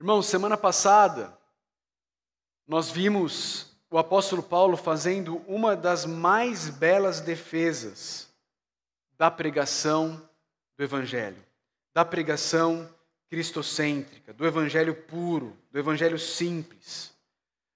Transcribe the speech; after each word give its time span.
Irmãos, 0.00 0.28
semana 0.28 0.56
passada, 0.56 1.38
nós 2.66 2.90
vimos 2.90 3.76
o 3.90 3.98
apóstolo 3.98 4.42
Paulo 4.42 4.74
fazendo 4.74 5.44
uma 5.46 5.76
das 5.76 6.06
mais 6.06 6.70
belas 6.70 7.20
defesas 7.20 8.26
da 9.18 9.30
pregação 9.30 10.26
do 10.74 10.82
Evangelho, 10.82 11.36
da 11.92 12.02
pregação 12.02 12.88
cristocêntrica, 13.28 14.32
do 14.32 14.46
Evangelho 14.46 14.94
puro, 14.94 15.54
do 15.70 15.78
Evangelho 15.78 16.18
simples. 16.18 17.14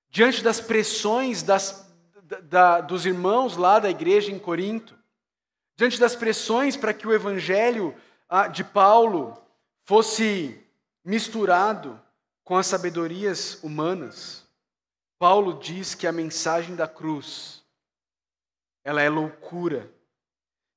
Diante 0.08 0.42
das 0.42 0.62
pressões 0.62 1.42
das, 1.42 1.94
da, 2.44 2.80
dos 2.80 3.04
irmãos 3.04 3.54
lá 3.58 3.78
da 3.78 3.90
igreja 3.90 4.32
em 4.32 4.38
Corinto, 4.38 4.98
diante 5.76 6.00
das 6.00 6.16
pressões 6.16 6.74
para 6.74 6.94
que 6.94 7.06
o 7.06 7.12
Evangelho 7.12 7.94
ah, 8.30 8.48
de 8.48 8.64
Paulo 8.64 9.36
fosse 9.84 10.58
misturado 11.04 12.00
com 12.44 12.56
as 12.56 12.66
sabedorias 12.66 13.62
humanas, 13.64 14.46
Paulo 15.18 15.58
diz 15.58 15.94
que 15.94 16.06
a 16.06 16.12
mensagem 16.12 16.76
da 16.76 16.86
cruz 16.86 17.64
ela 18.84 19.00
é 19.00 19.08
loucura, 19.08 19.90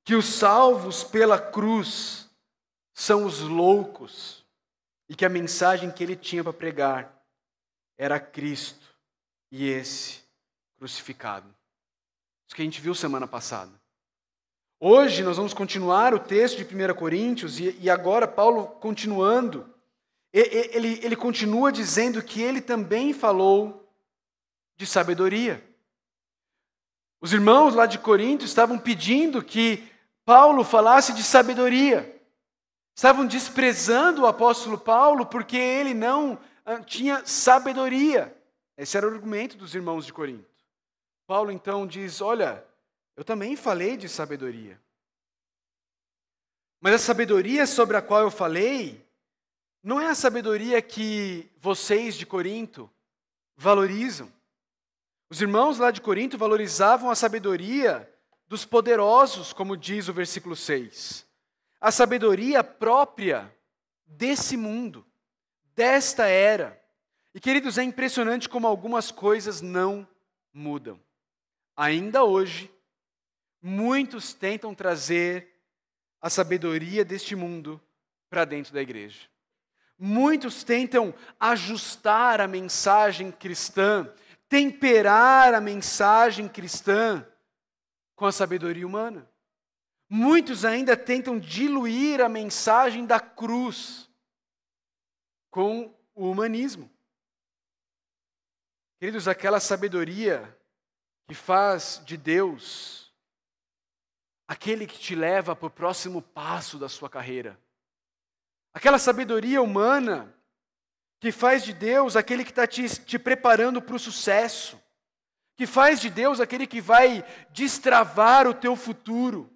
que 0.05 0.15
os 0.15 0.25
salvos 0.25 1.03
pela 1.03 1.37
cruz 1.37 2.29
são 2.93 3.25
os 3.25 3.41
loucos 3.41 4.45
e 5.09 5.15
que 5.15 5.25
a 5.25 5.29
mensagem 5.29 5.91
que 5.91 6.01
ele 6.01 6.15
tinha 6.15 6.41
para 6.41 6.53
pregar 6.53 7.21
era 7.97 8.17
Cristo 8.17 8.87
e 9.51 9.67
esse 9.67 10.23
crucificado. 10.77 11.53
Isso 12.47 12.55
que 12.55 12.61
a 12.61 12.65
gente 12.65 12.79
viu 12.79 12.95
semana 12.95 13.27
passada. 13.27 13.71
Hoje 14.79 15.23
nós 15.23 15.35
vamos 15.35 15.53
continuar 15.53 16.13
o 16.13 16.19
texto 16.19 16.63
de 16.63 16.63
1 16.63 16.93
Coríntios 16.95 17.59
e 17.59 17.89
agora 17.89 18.25
Paulo 18.25 18.67
continuando 18.67 19.76
ele, 20.39 20.99
ele 21.03 21.15
continua 21.15 21.71
dizendo 21.71 22.21
que 22.21 22.41
ele 22.41 22.61
também 22.61 23.13
falou 23.13 23.91
de 24.75 24.85
sabedoria. 24.85 25.63
Os 27.19 27.33
irmãos 27.33 27.73
lá 27.73 27.85
de 27.85 27.97
Corinto 27.97 28.45
estavam 28.45 28.77
pedindo 28.77 29.43
que 29.43 29.91
Paulo 30.23 30.63
falasse 30.63 31.13
de 31.13 31.23
sabedoria. 31.23 32.21
Estavam 32.95 33.25
desprezando 33.25 34.23
o 34.23 34.27
apóstolo 34.27 34.77
Paulo 34.77 35.25
porque 35.25 35.57
ele 35.57 35.93
não 35.93 36.39
ah, 36.65 36.79
tinha 36.81 37.25
sabedoria. 37.25 38.35
Esse 38.77 38.97
era 38.97 39.07
o 39.07 39.11
argumento 39.11 39.57
dos 39.57 39.73
irmãos 39.73 40.05
de 40.05 40.13
Corinto. 40.13 40.45
Paulo 41.25 41.51
então 41.51 41.87
diz: 41.87 42.21
Olha, 42.21 42.63
eu 43.15 43.23
também 43.23 43.55
falei 43.55 43.97
de 43.97 44.07
sabedoria. 44.07 44.79
Mas 46.79 46.93
a 46.93 46.99
sabedoria 46.99 47.65
sobre 47.65 47.97
a 47.97 48.01
qual 48.01 48.21
eu 48.21 48.29
falei 48.29 49.06
não 49.87 50.01
é 50.01 50.07
a 50.07 50.15
sabedoria 50.15 50.81
que 50.81 51.49
vocês 51.61 52.17
de 52.17 52.25
Corinto 52.25 52.91
valorizam. 53.55 54.29
Os 55.29 55.39
irmãos 55.41 55.77
lá 55.77 55.91
de 55.91 56.01
Corinto 56.01 56.37
valorizavam 56.37 57.09
a 57.09 57.15
sabedoria 57.15 58.13
dos 58.49 58.65
poderosos, 58.65 59.53
como 59.53 59.77
diz 59.77 60.09
o 60.09 60.13
versículo 60.13 60.57
6. 60.57 61.25
A 61.79 61.89
sabedoria 61.89 62.65
própria 62.65 63.49
desse 64.05 64.57
mundo, 64.57 65.05
desta 65.73 66.25
era. 66.27 66.77
E 67.33 67.39
queridos, 67.39 67.77
é 67.77 67.83
impressionante 67.83 68.49
como 68.49 68.67
algumas 68.67 69.09
coisas 69.09 69.61
não 69.61 70.05
mudam. 70.51 70.99
Ainda 71.77 72.25
hoje, 72.25 72.69
muitos 73.61 74.33
tentam 74.33 74.75
trazer 74.75 75.47
a 76.19 76.29
sabedoria 76.29 77.05
deste 77.05 77.37
mundo 77.37 77.79
para 78.29 78.43
dentro 78.43 78.73
da 78.73 78.81
igreja. 78.81 79.29
Muitos 79.97 80.63
tentam 80.63 81.13
ajustar 81.39 82.39
a 82.39 82.47
mensagem 82.47 83.31
cristã, 83.31 84.13
temperar 84.47 85.55
a 85.55 85.61
mensagem 85.61 86.47
cristã 86.47 87.27
com 88.15 88.25
a 88.25 88.31
sabedoria 88.31 88.85
humana. 88.85 89.27
Muitos 90.07 90.63
ainda 90.63 90.95
tentam 90.95 91.39
diluir 91.39 92.21
a 92.21 92.29
mensagem 92.29 93.05
da 93.05 93.19
cruz 93.19 94.09
com 95.49 95.93
o 96.13 96.29
humanismo. 96.29 96.89
Queridos, 98.99 99.27
aquela 99.27 99.59
sabedoria 99.59 100.57
que 101.27 101.35
faz 101.35 102.01
de 102.05 102.15
Deus 102.17 103.07
aquele 104.47 104.87
que 104.87 104.97
te 104.97 105.13
leva 105.13 105.55
para 105.55 105.67
o 105.67 105.71
próximo 105.71 106.21
passo 106.21 106.79
da 106.79 106.87
sua 106.87 107.09
carreira 107.09 107.59
aquela 108.77 108.99
sabedoria 108.99 109.59
humana 109.59 110.31
que 111.19 111.31
faz 111.31 111.63
de 111.63 111.73
Deus 111.73 112.15
aquele 112.15 112.43
que 112.43 112.51
está 112.51 112.67
te, 112.67 112.87
te 113.03 113.17
preparando 113.17 113.81
para 113.81 113.95
o 113.95 113.99
sucesso, 113.99 114.79
que 115.55 115.65
faz 115.65 115.99
de 115.99 116.11
Deus 116.11 116.39
aquele 116.39 116.67
que 116.67 116.79
vai 116.79 117.23
destravar 117.49 118.45
o 118.45 118.53
teu 118.53 118.75
futuro. 118.75 119.51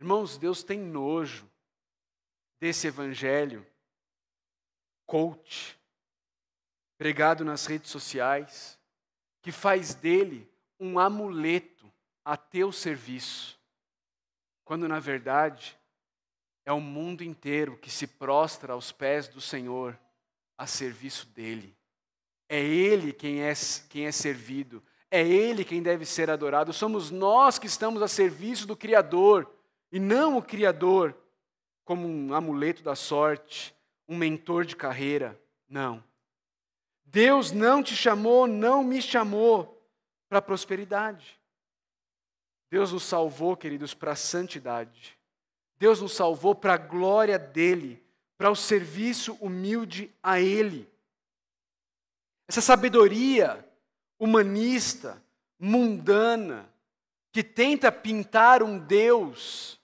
Irmãos, 0.00 0.36
Deus 0.36 0.64
tem 0.64 0.80
nojo 0.80 1.48
desse 2.58 2.88
evangelho 2.88 3.64
coach, 5.06 5.78
pregado 6.98 7.44
nas 7.44 7.66
redes 7.66 7.88
sociais, 7.88 8.76
que 9.40 9.52
faz 9.52 9.94
dele 9.94 10.52
um 10.80 10.98
amuleto 10.98 11.88
a 12.24 12.36
teu 12.36 12.72
serviço, 12.72 13.56
quando 14.64 14.88
na 14.88 14.98
verdade 14.98 15.78
é 16.64 16.72
o 16.72 16.80
mundo 16.80 17.22
inteiro 17.22 17.76
que 17.76 17.90
se 17.90 18.06
prostra 18.06 18.72
aos 18.72 18.90
pés 18.90 19.28
do 19.28 19.40
Senhor 19.40 19.98
a 20.56 20.66
serviço 20.66 21.26
dele. 21.28 21.76
É 22.48 22.60
Ele 22.60 23.12
quem 23.12 23.42
é, 23.42 23.52
quem 23.88 24.06
é 24.06 24.12
servido, 24.12 24.82
é 25.10 25.26
Ele 25.26 25.64
quem 25.64 25.82
deve 25.82 26.04
ser 26.04 26.30
adorado. 26.30 26.72
Somos 26.72 27.10
nós 27.10 27.58
que 27.58 27.66
estamos 27.66 28.02
a 28.02 28.08
serviço 28.08 28.66
do 28.66 28.76
Criador 28.76 29.50
e 29.92 29.98
não 29.98 30.36
o 30.36 30.42
Criador 30.42 31.16
como 31.84 32.08
um 32.08 32.34
amuleto 32.34 32.82
da 32.82 32.94
sorte, 32.94 33.74
um 34.08 34.16
mentor 34.16 34.64
de 34.64 34.74
carreira. 34.74 35.38
Não. 35.68 36.02
Deus 37.04 37.52
não 37.52 37.82
te 37.82 37.94
chamou, 37.94 38.46
não 38.46 38.82
me 38.82 39.00
chamou 39.00 39.86
para 40.28 40.42
prosperidade. 40.42 41.38
Deus 42.70 42.92
nos 42.92 43.04
salvou, 43.04 43.56
queridos, 43.56 43.94
para 43.94 44.12
a 44.12 44.16
santidade. 44.16 45.16
Deus 45.78 46.00
nos 46.00 46.12
salvou 46.12 46.54
para 46.54 46.74
a 46.74 46.78
glória 46.78 47.38
dele, 47.38 48.02
para 48.36 48.50
o 48.50 48.56
serviço 48.56 49.34
humilde 49.40 50.10
a 50.22 50.40
ele. 50.40 50.88
Essa 52.48 52.60
sabedoria 52.60 53.66
humanista, 54.18 55.22
mundana, 55.58 56.68
que 57.32 57.42
tenta 57.42 57.90
pintar 57.90 58.62
um 58.62 58.78
Deus 58.78 59.80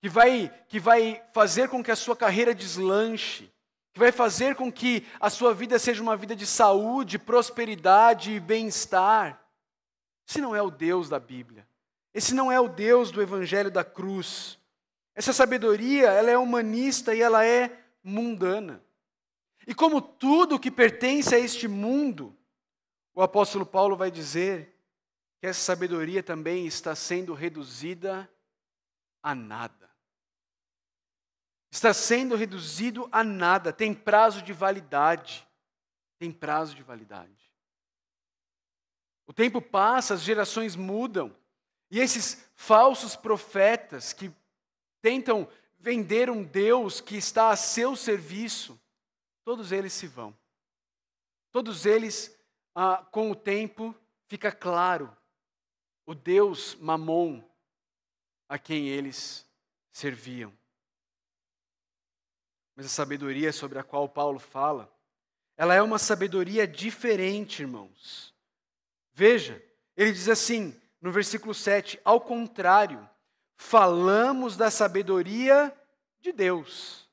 que 0.00 0.08
vai, 0.08 0.52
que 0.68 0.78
vai 0.78 1.22
fazer 1.32 1.68
com 1.68 1.82
que 1.82 1.90
a 1.90 1.96
sua 1.96 2.16
carreira 2.16 2.54
deslanche, 2.54 3.50
que 3.92 3.98
vai 3.98 4.12
fazer 4.12 4.54
com 4.54 4.70
que 4.70 5.06
a 5.20 5.30
sua 5.30 5.54
vida 5.54 5.78
seja 5.78 6.02
uma 6.02 6.16
vida 6.16 6.36
de 6.36 6.46
saúde, 6.46 7.18
prosperidade 7.18 8.32
e 8.32 8.40
bem-estar. 8.40 9.42
Se 10.26 10.40
não 10.40 10.54
é 10.54 10.60
o 10.60 10.70
Deus 10.70 11.08
da 11.08 11.18
Bíblia. 11.18 11.66
Esse 12.14 12.32
não 12.32 12.50
é 12.50 12.60
o 12.60 12.68
Deus 12.68 13.10
do 13.10 13.20
evangelho 13.20 13.70
da 13.70 13.84
cruz. 13.84 14.58
Essa 15.14 15.32
sabedoria, 15.32 16.10
ela 16.10 16.30
é 16.30 16.38
humanista 16.38 17.14
e 17.14 17.20
ela 17.20 17.44
é 17.44 17.84
mundana. 18.02 18.82
E 19.66 19.74
como 19.74 20.00
tudo 20.00 20.58
que 20.58 20.70
pertence 20.70 21.34
a 21.34 21.38
este 21.38 21.66
mundo, 21.66 22.36
o 23.12 23.20
apóstolo 23.20 23.66
Paulo 23.66 23.96
vai 23.96 24.10
dizer 24.10 24.78
que 25.40 25.46
essa 25.46 25.60
sabedoria 25.60 26.22
também 26.22 26.66
está 26.66 26.94
sendo 26.94 27.34
reduzida 27.34 28.30
a 29.22 29.34
nada. 29.34 29.90
Está 31.70 31.92
sendo 31.92 32.36
reduzido 32.36 33.08
a 33.10 33.24
nada, 33.24 33.72
tem 33.72 33.92
prazo 33.92 34.42
de 34.42 34.52
validade. 34.52 35.46
Tem 36.18 36.30
prazo 36.30 36.74
de 36.74 36.82
validade. 36.82 37.52
O 39.26 39.32
tempo 39.32 39.60
passa, 39.60 40.14
as 40.14 40.22
gerações 40.22 40.76
mudam. 40.76 41.34
E 41.90 42.00
esses 42.00 42.44
falsos 42.54 43.14
profetas 43.16 44.12
que 44.12 44.32
tentam 45.00 45.48
vender 45.78 46.30
um 46.30 46.42
Deus 46.42 47.00
que 47.00 47.16
está 47.16 47.50
a 47.50 47.56
seu 47.56 47.94
serviço, 47.94 48.80
todos 49.44 49.70
eles 49.70 49.92
se 49.92 50.06
vão. 50.06 50.34
Todos 51.52 51.86
eles, 51.86 52.36
ah, 52.74 53.06
com 53.10 53.30
o 53.30 53.36
tempo, 53.36 53.94
fica 54.26 54.50
claro 54.50 55.14
o 56.06 56.14
Deus 56.14 56.74
Mamon 56.76 57.42
a 58.48 58.58
quem 58.58 58.88
eles 58.88 59.46
serviam. 59.92 60.52
Mas 62.74 62.86
a 62.86 62.88
sabedoria 62.88 63.52
sobre 63.52 63.78
a 63.78 63.84
qual 63.84 64.08
Paulo 64.08 64.38
fala, 64.38 64.92
ela 65.56 65.74
é 65.74 65.82
uma 65.82 65.98
sabedoria 65.98 66.66
diferente, 66.66 67.62
irmãos. 67.62 68.34
Veja, 69.12 69.62
ele 69.96 70.12
diz 70.12 70.28
assim: 70.28 70.78
no 71.04 71.12
versículo 71.12 71.52
7, 71.52 72.00
ao 72.02 72.18
contrário, 72.18 73.06
falamos 73.56 74.56
da 74.56 74.70
sabedoria 74.70 75.70
de 76.18 76.32
Deus. 76.32 77.06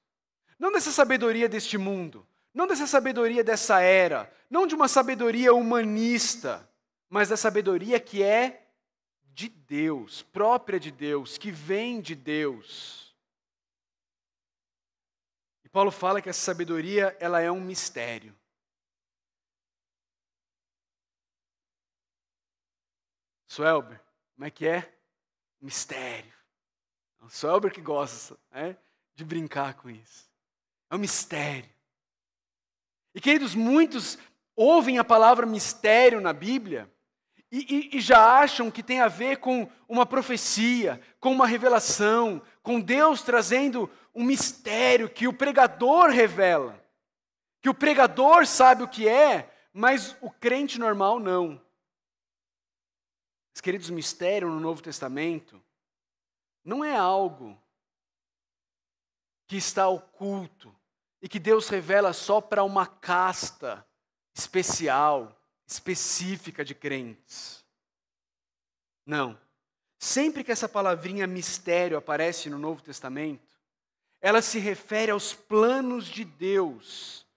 Não 0.58 0.72
dessa 0.72 0.94
sabedoria 0.94 1.50
deste 1.50 1.78
mundo, 1.78 2.26
não 2.54 2.66
dessa 2.66 2.88
sabedoria 2.88 3.44
dessa 3.44 3.82
era, 3.82 4.34
não 4.50 4.66
de 4.66 4.76
uma 4.76 4.88
sabedoria 4.88 5.54
humanista, 5.54 6.66
mas 7.10 7.28
da 7.28 7.36
sabedoria 7.36 8.00
que 8.00 8.24
é 8.24 8.66
de 9.26 9.50
Deus, 9.50 10.22
própria 10.22 10.80
de 10.80 10.90
Deus, 10.90 11.38
que 11.38 11.52
vem 11.52 12.00
de 12.00 12.16
Deus. 12.16 13.14
E 15.66 15.70
Paulo 15.70 15.92
fala 15.92 16.22
que 16.22 16.30
essa 16.30 16.40
sabedoria, 16.40 17.14
ela 17.20 17.42
é 17.42 17.52
um 17.52 17.60
mistério. 17.60 18.34
Suelber, 23.52 24.00
como 24.34 24.46
é 24.46 24.50
que 24.50 24.66
é? 24.66 24.90
Mistério. 25.60 26.32
É 27.22 27.26
o 27.26 27.30
Suelber 27.30 27.70
que 27.70 27.82
gosta 27.82 28.38
né, 28.50 28.78
de 29.14 29.26
brincar 29.26 29.74
com 29.74 29.90
isso. 29.90 30.32
É 30.90 30.96
um 30.96 31.00
mistério. 31.00 31.70
E 33.14 33.20
queridos, 33.20 33.54
muitos 33.54 34.18
ouvem 34.56 35.00
a 35.00 35.04
palavra 35.04 35.46
mistério 35.46 36.22
na 36.22 36.32
Bíblia 36.32 36.90
e, 37.52 37.90
e, 37.92 37.98
e, 37.98 38.00
já 38.00 38.40
acham 38.40 38.72
que 38.72 38.82
tem 38.82 39.02
a 39.02 39.10
ver 39.10 39.40
com 39.40 39.70
uma 39.86 40.06
profecia, 40.06 41.02
com 41.20 41.34
uma 41.34 41.46
revelação, 41.46 42.42
com 42.64 42.80
Deus 42.80 43.22
trazendo 43.22 43.92
um 44.16 44.24
mistério 44.24 45.10
que 45.10 45.28
o 45.28 45.34
pregador 45.34 46.10
revela. 46.10 46.82
Que 47.62 47.68
o 47.68 47.74
pregador 47.74 48.48
sabe 48.48 48.82
o 48.82 48.88
que 48.88 49.10
é, 49.10 49.54
mas 49.74 50.16
o 50.22 50.32
crente 50.32 50.80
normal 50.80 51.20
não. 51.20 51.62
Os 53.54 53.62
queridos, 53.62 53.90
mistério 53.90 54.50
no 54.50 54.60
Novo 54.60 54.82
Testamento 54.82 55.62
não 56.64 56.84
é 56.84 56.96
algo 56.96 57.60
que 59.48 59.58
está 59.58 59.88
oculto, 59.90 60.74
e 61.22 61.30
que 61.30 61.40
Deus 61.40 61.68
revela 61.68 62.14
só 62.14 62.42
para 62.42 62.64
uma 62.64 62.88
casta 62.88 63.86
especial, 64.34 65.38
específica 65.68 66.64
de 66.66 66.74
crentes. 66.74 67.64
Não. 69.06 69.40
Sempre 70.00 70.44
que 70.44 70.52
essa 70.52 70.68
palavrinha 70.68 71.28
mistério 71.28 71.98
aparece 71.98 72.50
no 72.50 72.58
Novo 72.58 72.82
Testamento, 72.82 73.48
ela 74.20 74.42
se 74.42 74.58
refere 74.58 75.12
aos 75.12 75.34
planos 75.34 76.06
de 76.06 76.24
Deus 76.24 77.28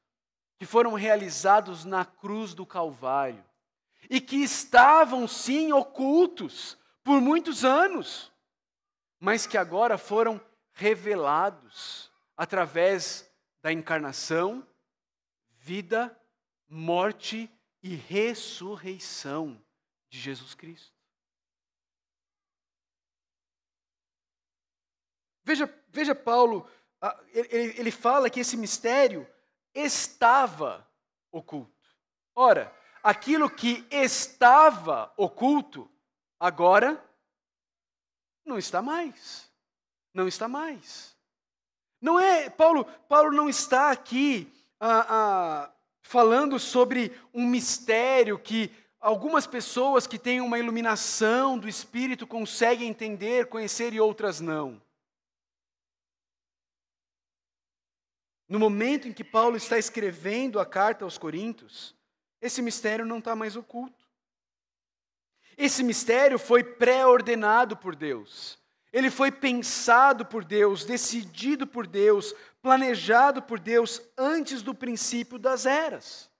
que 0.58 0.64
foram 0.64 0.94
realizados 0.94 1.84
na 1.84 2.04
cruz 2.04 2.54
do 2.54 2.64
Calvário 2.64 3.44
e 4.08 4.20
que 4.20 4.36
estavam 4.36 5.26
sim 5.26 5.72
ocultos 5.72 6.78
por 7.02 7.20
muitos 7.20 7.64
anos, 7.64 8.32
mas 9.18 9.46
que 9.46 9.58
agora 9.58 9.98
foram 9.98 10.40
revelados 10.72 12.10
através 12.36 13.30
da 13.62 13.72
encarnação, 13.72 14.66
vida, 15.50 16.16
morte 16.68 17.50
e 17.82 17.94
ressurreição 17.94 19.62
de 20.08 20.18
Jesus 20.18 20.54
Cristo. 20.54 20.94
Veja, 25.44 25.84
veja 25.90 26.14
Paulo, 26.14 26.68
ele, 27.32 27.78
ele 27.78 27.90
fala 27.90 28.30
que 28.30 28.40
esse 28.40 28.56
mistério 28.56 29.28
estava 29.74 30.88
oculto. 31.30 31.72
Ora, 32.34 32.74
aquilo 33.04 33.50
que 33.50 33.86
estava 33.90 35.12
oculto, 35.14 35.90
agora 36.40 37.04
não 38.46 38.56
está 38.56 38.80
mais. 38.80 39.52
Não 40.14 40.26
está 40.26 40.48
mais. 40.48 41.14
Não 42.00 42.18
é, 42.18 42.48
Paulo, 42.48 42.86
Paulo 43.06 43.30
não 43.30 43.46
está 43.46 43.90
aqui 43.90 44.50
ah, 44.80 45.06
ah, 45.08 45.72
falando 46.00 46.58
sobre 46.58 47.12
um 47.32 47.46
mistério 47.46 48.38
que 48.38 48.70
algumas 48.98 49.46
pessoas 49.46 50.06
que 50.06 50.18
têm 50.18 50.40
uma 50.40 50.58
iluminação 50.58 51.58
do 51.58 51.68
Espírito 51.68 52.26
conseguem 52.26 52.88
entender, 52.88 53.48
conhecer 53.48 53.92
e 53.92 54.00
outras 54.00 54.40
não. 54.40 54.80
No 58.48 58.58
momento 58.58 59.08
em 59.08 59.12
que 59.12 59.24
Paulo 59.24 59.56
está 59.56 59.78
escrevendo 59.78 60.60
a 60.60 60.66
carta 60.66 61.04
aos 61.04 61.18
Coríntios, 61.18 61.94
esse 62.44 62.60
mistério 62.60 63.06
não 63.06 63.20
está 63.20 63.34
mais 63.34 63.56
oculto. 63.56 64.06
Esse 65.56 65.82
mistério 65.82 66.38
foi 66.38 66.62
pré-ordenado 66.62 67.74
por 67.74 67.96
Deus. 67.96 68.58
Ele 68.92 69.10
foi 69.10 69.32
pensado 69.32 70.26
por 70.26 70.44
Deus, 70.44 70.84
decidido 70.84 71.66
por 71.66 71.86
Deus, 71.86 72.34
planejado 72.60 73.40
por 73.40 73.58
Deus 73.58 73.98
antes 74.18 74.60
do 74.60 74.74
princípio 74.74 75.38
das 75.38 75.64
eras. 75.64 76.30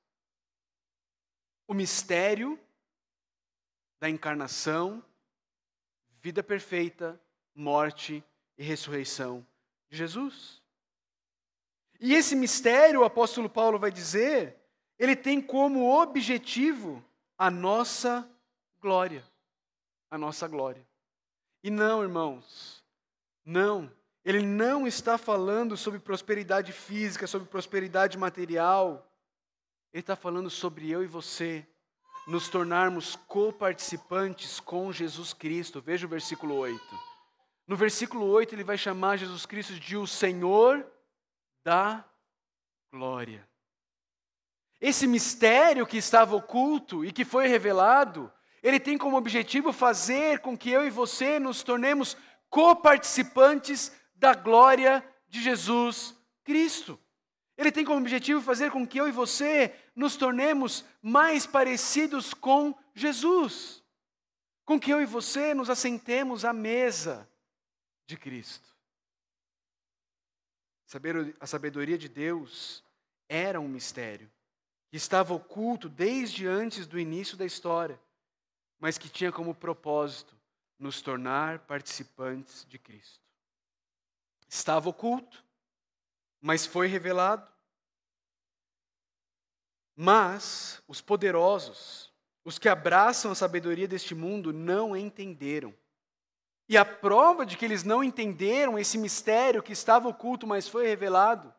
O 1.67 1.73
mistério 1.73 2.61
da 3.99 4.11
encarnação, 4.11 5.03
vida 6.21 6.43
perfeita, 6.43 7.19
morte 7.55 8.23
e 8.59 8.63
ressurreição 8.63 9.45
de 9.89 9.97
Jesus. 9.97 10.63
E 11.99 12.13
esse 12.13 12.37
mistério, 12.37 13.01
o 13.01 13.05
apóstolo 13.05 13.49
Paulo 13.49 13.79
vai 13.79 13.91
dizer, 13.91 14.64
ele 14.99 15.17
tem 15.17 15.41
como 15.41 15.91
objetivo 15.91 17.05
a 17.37 17.51
nossa 17.51 18.29
glória. 18.81 19.25
A 20.11 20.17
nossa 20.17 20.47
glória. 20.47 20.87
E 21.63 21.71
não, 21.71 22.03
irmãos, 22.03 22.85
não. 23.45 23.91
Ele 24.25 24.43
não 24.43 24.87
está 24.87 25.19
falando 25.19 25.77
sobre 25.77 25.99
prosperidade 25.99 26.73
física, 26.73 27.27
sobre 27.27 27.49
prosperidade 27.49 28.17
material. 28.17 29.11
Ele 29.93 30.01
está 30.01 30.17
falando 30.17 30.49
sobre 30.49 30.91
eu 30.91 31.03
e 31.03 31.07
você 31.07 31.67
nos 32.27 32.49
tornarmos 32.49 33.17
coparticipantes 33.17 34.61
com 34.61 34.93
Jesus 34.93 35.33
Cristo. 35.33 35.81
Veja 35.81 36.07
o 36.07 36.09
versículo 36.09 36.55
8. 36.55 36.81
No 37.67 37.77
versículo 37.77 38.27
8, 38.27 38.55
ele 38.55 38.65
vai 38.65 38.79
chamar 38.79 39.17
Jesus 39.17 39.47
Cristo 39.47 39.75
de 39.75 39.97
o 39.97 40.07
Senhor 40.07 40.87
da 41.65 42.05
glória. 42.93 43.47
Esse 44.85 45.07
mistério 45.07 45.87
que 45.87 45.97
estava 45.97 46.37
oculto 46.37 47.07
e 47.07 47.11
que 47.11 47.25
foi 47.25 47.47
revelado, 47.47 48.31
ele 48.63 48.79
tem 48.79 48.99
como 48.99 49.17
objetivo 49.17 49.73
fazer 49.73 50.41
com 50.41 50.59
que 50.59 50.69
eu 50.69 50.87
e 50.87 50.91
você 50.91 51.39
nos 51.39 51.63
tornemos 51.63 52.19
coparticipantes 52.51 53.91
da 54.15 54.35
glória 54.35 55.03
de 55.27 55.43
Jesus 55.43 56.15
Cristo. 56.45 57.01
Ele 57.57 57.73
tem 57.73 57.83
como 57.83 57.99
objetivo 57.99 58.43
fazer 58.43 58.71
com 58.71 58.87
que 58.87 59.01
eu 59.01 59.09
e 59.09 59.11
você 59.11 59.75
nos 59.97 60.17
tornemos 60.17 60.85
mais 61.01 61.47
parecidos 61.47 62.35
com 62.35 62.75
Jesus. 62.95 63.83
Com 64.67 64.79
que 64.79 64.93
eu 64.93 65.01
e 65.01 65.07
você 65.07 65.55
nos 65.55 65.71
assentemos 65.71 66.45
à 66.45 66.53
mesa 66.53 67.27
de 68.07 68.19
Cristo. 68.19 68.69
A 71.41 71.47
sabedoria 71.47 71.97
de 71.97 72.11
Deus 72.11 72.85
era 73.31 73.59
um 73.59 73.67
mistério 73.67 74.34
que 74.95 74.99
estava 74.99 75.35
oculto 75.35 75.89
desde 75.89 76.47
antes 76.47 76.87
do 76.87 77.01
início 77.01 77.37
da 77.37 77.45
história 77.45 77.99
mas 78.79 78.97
que 78.97 79.09
tinha 79.09 79.33
como 79.33 79.53
propósito 79.53 80.37
nos 80.79 81.01
tornar 81.01 81.61
participantes 81.61 82.65
de 82.69 82.79
Cristo. 82.79 83.19
Estava 84.47 84.89
oculto, 84.89 85.45
mas 86.41 86.65
foi 86.65 86.87
revelado. 86.87 87.51
Mas 89.97 90.81
os 90.87 91.01
poderosos, 91.01 92.13
os 92.45 92.57
que 92.57 92.69
abraçam 92.69 93.33
a 93.33 93.35
sabedoria 93.35 93.89
deste 93.89 94.15
mundo, 94.15 94.53
não 94.53 94.97
entenderam. 94.97 95.75
E 96.69 96.77
a 96.77 96.85
prova 96.85 97.45
de 97.45 97.57
que 97.57 97.65
eles 97.65 97.83
não 97.83 98.05
entenderam 98.05 98.79
esse 98.79 98.97
mistério 98.97 99.63
que 99.63 99.73
estava 99.73 100.09
oculto, 100.09 100.47
mas 100.47 100.69
foi 100.69 100.87
revelado, 100.87 101.53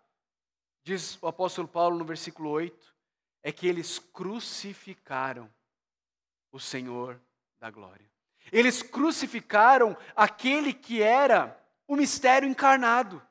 diz 0.84 1.22
o 1.22 1.28
apóstolo 1.28 1.68
Paulo 1.68 1.98
no 1.98 2.06
versículo 2.06 2.52
8, 2.52 2.95
é 3.46 3.52
que 3.52 3.68
eles 3.68 4.00
crucificaram 4.00 5.48
o 6.52 6.60
Senhor 6.60 7.22
da 7.60 7.70
glória. 7.70 8.10
Eles 8.52 8.82
crucificaram 8.82 9.96
aquele 10.16 10.74
que 10.74 11.04
era 11.04 11.56
o 11.88 11.96
mistério 11.96 12.50
encarnado, 12.50 13.22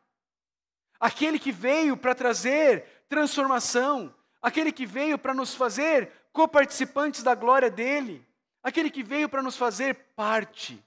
aquele 1.01 1.37
que 1.37 1.51
veio 1.51 1.97
para 1.97 2.15
trazer 2.15 3.05
transformação, 3.09 4.15
aquele 4.41 4.71
que 4.71 4.87
veio 4.87 5.19
para 5.19 5.35
nos 5.35 5.53
fazer 5.53 6.13
coparticipantes 6.33 7.25
da 7.25 7.35
glória 7.35 7.69
dele, 7.69 8.25
aquele 8.63 8.93
que 8.93 9.03
veio 9.03 9.29
para 9.29 9.43
nos 9.43 9.57
fazer 9.57 9.95
parte 10.15 10.81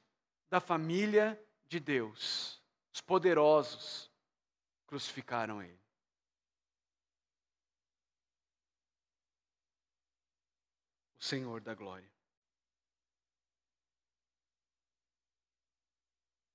da 0.49 0.61
família 0.61 1.37
de 1.67 1.81
Deus. 1.81 2.61
Os 2.93 3.01
poderosos 3.01 4.09
crucificaram 4.87 5.61
ele. 5.61 5.76
Senhor 11.27 11.59
da 11.59 11.75
glória. 11.75 12.09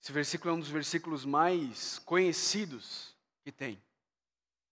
Esse 0.00 0.11
versículo 0.11 0.50
é 0.50 0.57
um 0.57 0.61
dos 0.61 0.71
versículos 0.71 1.25
mais 1.26 1.99
conhecidos 2.00 3.14
que 3.45 3.52
tem. 3.52 3.81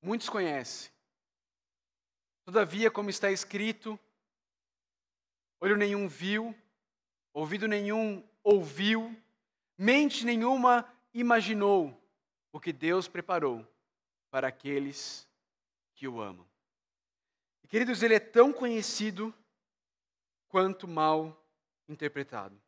muitos 0.02 0.28
conhecem. 0.28 0.90
Todavia, 2.44 2.90
como 2.90 3.10
está 3.10 3.30
escrito, 3.30 4.00
olho 5.60 5.76
nenhum 5.76 6.08
viu, 6.08 6.56
ouvido 7.32 7.68
nenhum 7.68 8.26
ouviu, 8.42 9.14
mente 9.76 10.24
nenhuma 10.24 10.90
imaginou 11.12 11.96
o 12.50 12.58
que 12.58 12.72
Deus 12.72 13.06
preparou 13.06 13.64
para 14.30 14.48
aqueles 14.48 15.28
que 15.94 16.08
o 16.08 16.20
amam. 16.20 16.48
E, 17.62 17.68
queridos, 17.68 18.02
ele 18.02 18.14
é 18.14 18.20
tão 18.20 18.52
conhecido 18.52 19.32
quanto 20.50 20.86
mal 20.86 21.42
interpretado. 21.88 22.60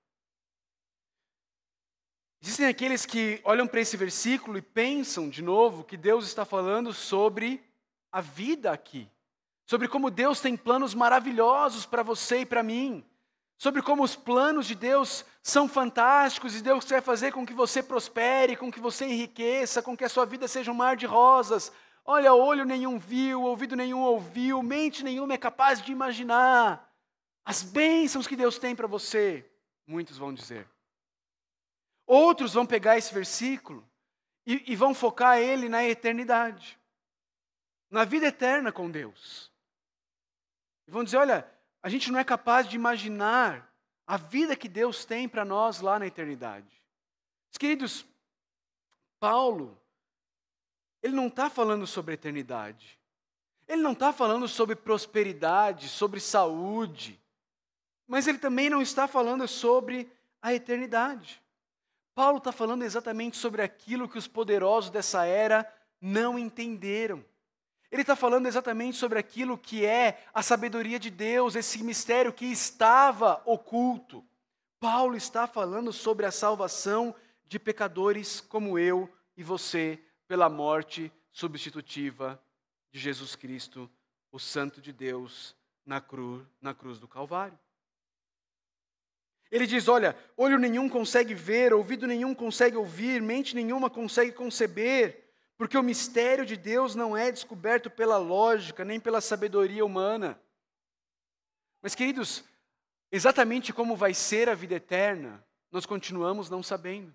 Existem 2.40 2.66
aqueles 2.66 3.04
que 3.04 3.40
olham 3.44 3.66
para 3.66 3.80
esse 3.80 3.96
versículo 3.96 4.56
e 4.56 4.62
pensam 4.62 5.28
de 5.28 5.42
novo 5.42 5.84
que 5.84 5.96
Deus 5.96 6.26
está 6.26 6.44
falando 6.44 6.92
sobre 6.92 7.62
a 8.10 8.20
vida 8.20 8.72
aqui, 8.72 9.08
sobre 9.66 9.86
como 9.86 10.10
Deus 10.10 10.40
tem 10.40 10.56
planos 10.56 10.94
maravilhosos 10.94 11.84
para 11.84 12.02
você 12.02 12.40
e 12.40 12.46
para 12.46 12.62
mim, 12.62 13.04
sobre 13.58 13.82
como 13.82 14.02
os 14.02 14.16
planos 14.16 14.66
de 14.66 14.74
Deus 14.74 15.24
são 15.42 15.68
fantásticos 15.68 16.56
e 16.56 16.62
Deus 16.62 16.84
quer 16.84 17.02
fazer 17.02 17.32
com 17.32 17.46
que 17.46 17.54
você 17.54 17.82
prospere, 17.82 18.56
com 18.56 18.72
que 18.72 18.80
você 18.80 19.06
enriqueça, 19.06 19.82
com 19.82 19.96
que 19.96 20.04
a 20.04 20.08
sua 20.08 20.26
vida 20.26 20.48
seja 20.48 20.70
um 20.70 20.74
mar 20.74 20.96
de 20.96 21.06
rosas. 21.06 21.72
Olha, 22.04 22.34
olho 22.34 22.64
nenhum 22.64 22.98
viu, 22.98 23.42
ouvido 23.42 23.76
nenhum 23.76 24.00
ouviu, 24.00 24.62
mente 24.62 25.04
nenhuma 25.04 25.34
é 25.34 25.38
capaz 25.38 25.80
de 25.80 25.92
imaginar 25.92 26.91
as 27.44 27.62
bênçãos 27.62 28.26
que 28.26 28.36
Deus 28.36 28.58
tem 28.58 28.74
para 28.74 28.86
você. 28.86 29.48
Muitos 29.86 30.16
vão 30.16 30.32
dizer. 30.32 30.68
Outros 32.06 32.54
vão 32.54 32.66
pegar 32.66 32.98
esse 32.98 33.12
versículo 33.12 33.88
e, 34.46 34.72
e 34.72 34.76
vão 34.76 34.94
focar 34.94 35.38
ele 35.38 35.68
na 35.68 35.84
eternidade, 35.84 36.78
na 37.90 38.04
vida 38.04 38.26
eterna 38.26 38.72
com 38.72 38.90
Deus. 38.90 39.50
E 40.86 40.90
vão 40.90 41.04
dizer: 41.04 41.16
olha, 41.16 41.50
a 41.82 41.88
gente 41.88 42.10
não 42.10 42.18
é 42.18 42.24
capaz 42.24 42.68
de 42.68 42.76
imaginar 42.76 43.72
a 44.06 44.16
vida 44.16 44.56
que 44.56 44.68
Deus 44.68 45.04
tem 45.04 45.28
para 45.28 45.44
nós 45.44 45.80
lá 45.80 45.98
na 45.98 46.06
eternidade. 46.06 46.82
queridos, 47.58 48.04
Paulo, 49.18 49.80
ele 51.02 51.14
não 51.14 51.28
está 51.28 51.48
falando 51.48 51.86
sobre 51.86 52.14
eternidade. 52.14 52.98
Ele 53.68 53.80
não 53.80 53.92
está 53.92 54.12
falando 54.12 54.48
sobre 54.48 54.74
prosperidade, 54.74 55.88
sobre 55.88 56.20
saúde. 56.20 57.21
Mas 58.06 58.26
ele 58.26 58.38
também 58.38 58.68
não 58.68 58.82
está 58.82 59.06
falando 59.06 59.46
sobre 59.46 60.10
a 60.40 60.52
eternidade. 60.52 61.42
Paulo 62.14 62.38
está 62.38 62.52
falando 62.52 62.82
exatamente 62.82 63.36
sobre 63.36 63.62
aquilo 63.62 64.08
que 64.08 64.18
os 64.18 64.28
poderosos 64.28 64.90
dessa 64.90 65.24
era 65.24 65.66
não 66.00 66.38
entenderam. 66.38 67.24
Ele 67.90 68.02
está 68.02 68.16
falando 68.16 68.46
exatamente 68.46 68.96
sobre 68.96 69.18
aquilo 69.18 69.56
que 69.56 69.84
é 69.84 70.24
a 70.32 70.42
sabedoria 70.42 70.98
de 70.98 71.10
Deus, 71.10 71.54
esse 71.54 71.82
mistério 71.82 72.32
que 72.32 72.46
estava 72.46 73.42
oculto. 73.44 74.24
Paulo 74.80 75.14
está 75.14 75.46
falando 75.46 75.92
sobre 75.92 76.26
a 76.26 76.30
salvação 76.30 77.14
de 77.46 77.58
pecadores 77.58 78.40
como 78.40 78.78
eu 78.78 79.08
e 79.36 79.42
você, 79.42 80.02
pela 80.26 80.48
morte 80.48 81.12
substitutiva 81.30 82.42
de 82.90 82.98
Jesus 82.98 83.36
Cristo, 83.36 83.90
o 84.30 84.38
Santo 84.38 84.80
de 84.80 84.92
Deus, 84.92 85.54
na 85.84 86.00
cruz, 86.00 86.42
na 86.60 86.74
cruz 86.74 86.98
do 86.98 87.06
Calvário. 87.06 87.58
Ele 89.52 89.66
diz: 89.66 89.86
Olha, 89.86 90.16
olho 90.34 90.58
nenhum 90.58 90.88
consegue 90.88 91.34
ver, 91.34 91.74
ouvido 91.74 92.06
nenhum 92.06 92.34
consegue 92.34 92.74
ouvir, 92.74 93.20
mente 93.20 93.54
nenhuma 93.54 93.90
consegue 93.90 94.32
conceber, 94.32 95.30
porque 95.58 95.76
o 95.76 95.82
mistério 95.82 96.46
de 96.46 96.56
Deus 96.56 96.94
não 96.94 97.14
é 97.14 97.30
descoberto 97.30 97.90
pela 97.90 98.16
lógica, 98.16 98.82
nem 98.82 98.98
pela 98.98 99.20
sabedoria 99.20 99.84
humana. 99.84 100.40
Mas, 101.82 101.94
queridos, 101.94 102.42
exatamente 103.10 103.74
como 103.74 103.94
vai 103.94 104.14
ser 104.14 104.48
a 104.48 104.54
vida 104.54 104.76
eterna, 104.76 105.44
nós 105.70 105.84
continuamos 105.84 106.48
não 106.48 106.62
sabendo. 106.62 107.14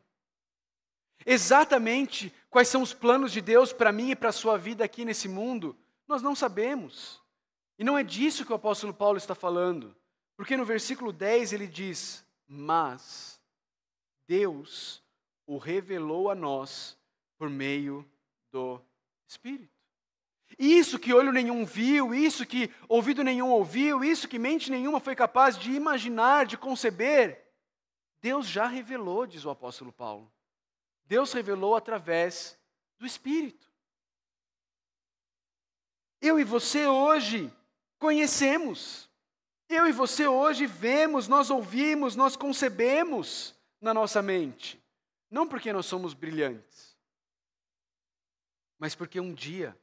Exatamente 1.25 2.31
quais 2.51 2.67
são 2.67 2.83
os 2.83 2.93
planos 2.93 3.31
de 3.31 3.41
Deus 3.41 3.73
para 3.73 3.91
mim 3.91 4.11
e 4.11 4.15
para 4.15 4.29
a 4.29 4.33
sua 4.33 4.59
vida 4.59 4.85
aqui 4.85 5.03
nesse 5.03 5.27
mundo, 5.27 5.75
nós 6.07 6.21
não 6.21 6.35
sabemos. 6.35 7.19
E 7.79 7.83
não 7.83 7.97
é 7.97 8.03
disso 8.03 8.45
que 8.45 8.51
o 8.51 8.55
apóstolo 8.55 8.93
Paulo 8.93 9.17
está 9.17 9.33
falando, 9.33 9.95
porque 10.35 10.55
no 10.55 10.65
versículo 10.65 11.11
10 11.11 11.53
ele 11.53 11.67
diz: 11.67 12.26
mas 12.47 13.41
Deus 14.25 15.03
o 15.45 15.57
revelou 15.57 16.29
a 16.29 16.35
nós 16.35 16.97
por 17.37 17.49
meio 17.49 18.09
do 18.51 18.81
Espírito. 19.27 19.75
Isso 20.57 20.97
que 20.97 21.13
olho 21.13 21.31
nenhum 21.31 21.65
viu, 21.65 22.13
isso 22.13 22.45
que 22.45 22.73
ouvido 22.87 23.23
nenhum 23.23 23.49
ouviu, 23.49 24.03
isso 24.03 24.27
que 24.27 24.39
mente 24.39 24.71
nenhuma 24.71 24.99
foi 24.99 25.15
capaz 25.15 25.57
de 25.57 25.71
imaginar, 25.71 26.45
de 26.45 26.57
conceber, 26.57 27.45
Deus 28.21 28.47
já 28.47 28.65
revelou, 28.65 29.27
diz 29.27 29.45
o 29.45 29.49
apóstolo 29.49 29.91
Paulo. 29.91 30.31
Deus 31.05 31.31
revelou 31.33 31.75
através 31.75 32.57
do 32.97 33.05
Espírito. 33.05 33.67
Eu 36.19 36.39
e 36.39 36.43
você 36.43 36.87
hoje 36.87 37.53
conhecemos 37.99 39.06
eu 39.69 39.87
e 39.87 39.91
você 39.91 40.27
hoje 40.27 40.65
vemos, 40.65 41.27
nós 41.27 41.49
ouvimos, 41.49 42.15
nós 42.15 42.35
concebemos 42.35 43.55
na 43.81 43.93
nossa 43.93 44.21
mente. 44.21 44.81
Não 45.29 45.47
porque 45.47 45.73
nós 45.73 45.85
somos 45.85 46.13
brilhantes, 46.13 46.97
mas 48.79 48.95
porque 48.95 49.19
um 49.19 49.33
dia 49.33 49.77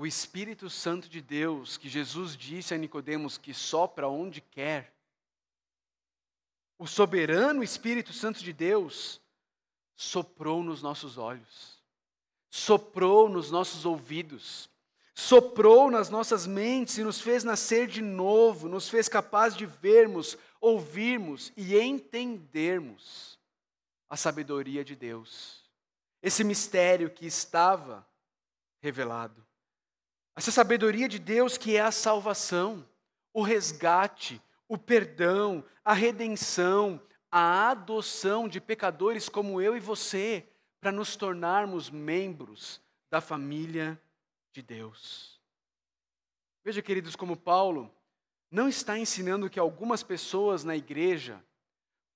o 0.00 0.06
Espírito 0.06 0.70
Santo 0.70 1.10
de 1.10 1.20
Deus, 1.20 1.76
que 1.76 1.86
Jesus 1.86 2.34
disse 2.34 2.72
a 2.72 2.78
Nicodemos 2.78 3.36
que 3.36 3.52
sopra 3.52 4.08
onde 4.08 4.40
quer, 4.40 4.94
o 6.78 6.86
soberano 6.86 7.62
Espírito 7.62 8.10
Santo 8.10 8.42
de 8.42 8.50
Deus 8.50 9.20
soprou 9.94 10.62
nos 10.62 10.80
nossos 10.80 11.18
olhos, 11.18 11.82
soprou 12.48 13.28
nos 13.28 13.50
nossos 13.50 13.84
ouvidos, 13.84 14.69
soprou 15.20 15.90
nas 15.90 16.08
nossas 16.08 16.46
mentes 16.46 16.96
e 16.96 17.04
nos 17.04 17.20
fez 17.20 17.44
nascer 17.44 17.86
de 17.86 18.00
novo, 18.00 18.68
nos 18.68 18.88
fez 18.88 19.06
capaz 19.06 19.54
de 19.54 19.66
vermos, 19.66 20.36
ouvirmos 20.58 21.52
e 21.58 21.78
entendermos 21.78 23.38
a 24.08 24.16
sabedoria 24.16 24.82
de 24.82 24.96
Deus. 24.96 25.70
Esse 26.22 26.42
mistério 26.42 27.10
que 27.10 27.26
estava 27.26 28.06
revelado. 28.80 29.46
Essa 30.34 30.50
sabedoria 30.50 31.06
de 31.06 31.18
Deus 31.18 31.58
que 31.58 31.76
é 31.76 31.82
a 31.82 31.92
salvação, 31.92 32.88
o 33.34 33.42
resgate, 33.42 34.40
o 34.66 34.78
perdão, 34.78 35.62
a 35.84 35.92
redenção, 35.92 36.98
a 37.30 37.68
adoção 37.68 38.48
de 38.48 38.58
pecadores 38.58 39.28
como 39.28 39.60
eu 39.60 39.76
e 39.76 39.80
você, 39.80 40.48
para 40.80 40.90
nos 40.90 41.14
tornarmos 41.14 41.90
membros 41.90 42.80
da 43.10 43.20
família 43.20 44.00
de 44.52 44.62
Deus. 44.62 45.40
Veja, 46.64 46.82
queridos, 46.82 47.16
como 47.16 47.36
Paulo 47.36 47.92
não 48.50 48.68
está 48.68 48.98
ensinando 48.98 49.48
que 49.48 49.58
algumas 49.58 50.02
pessoas 50.02 50.64
na 50.64 50.76
igreja 50.76 51.42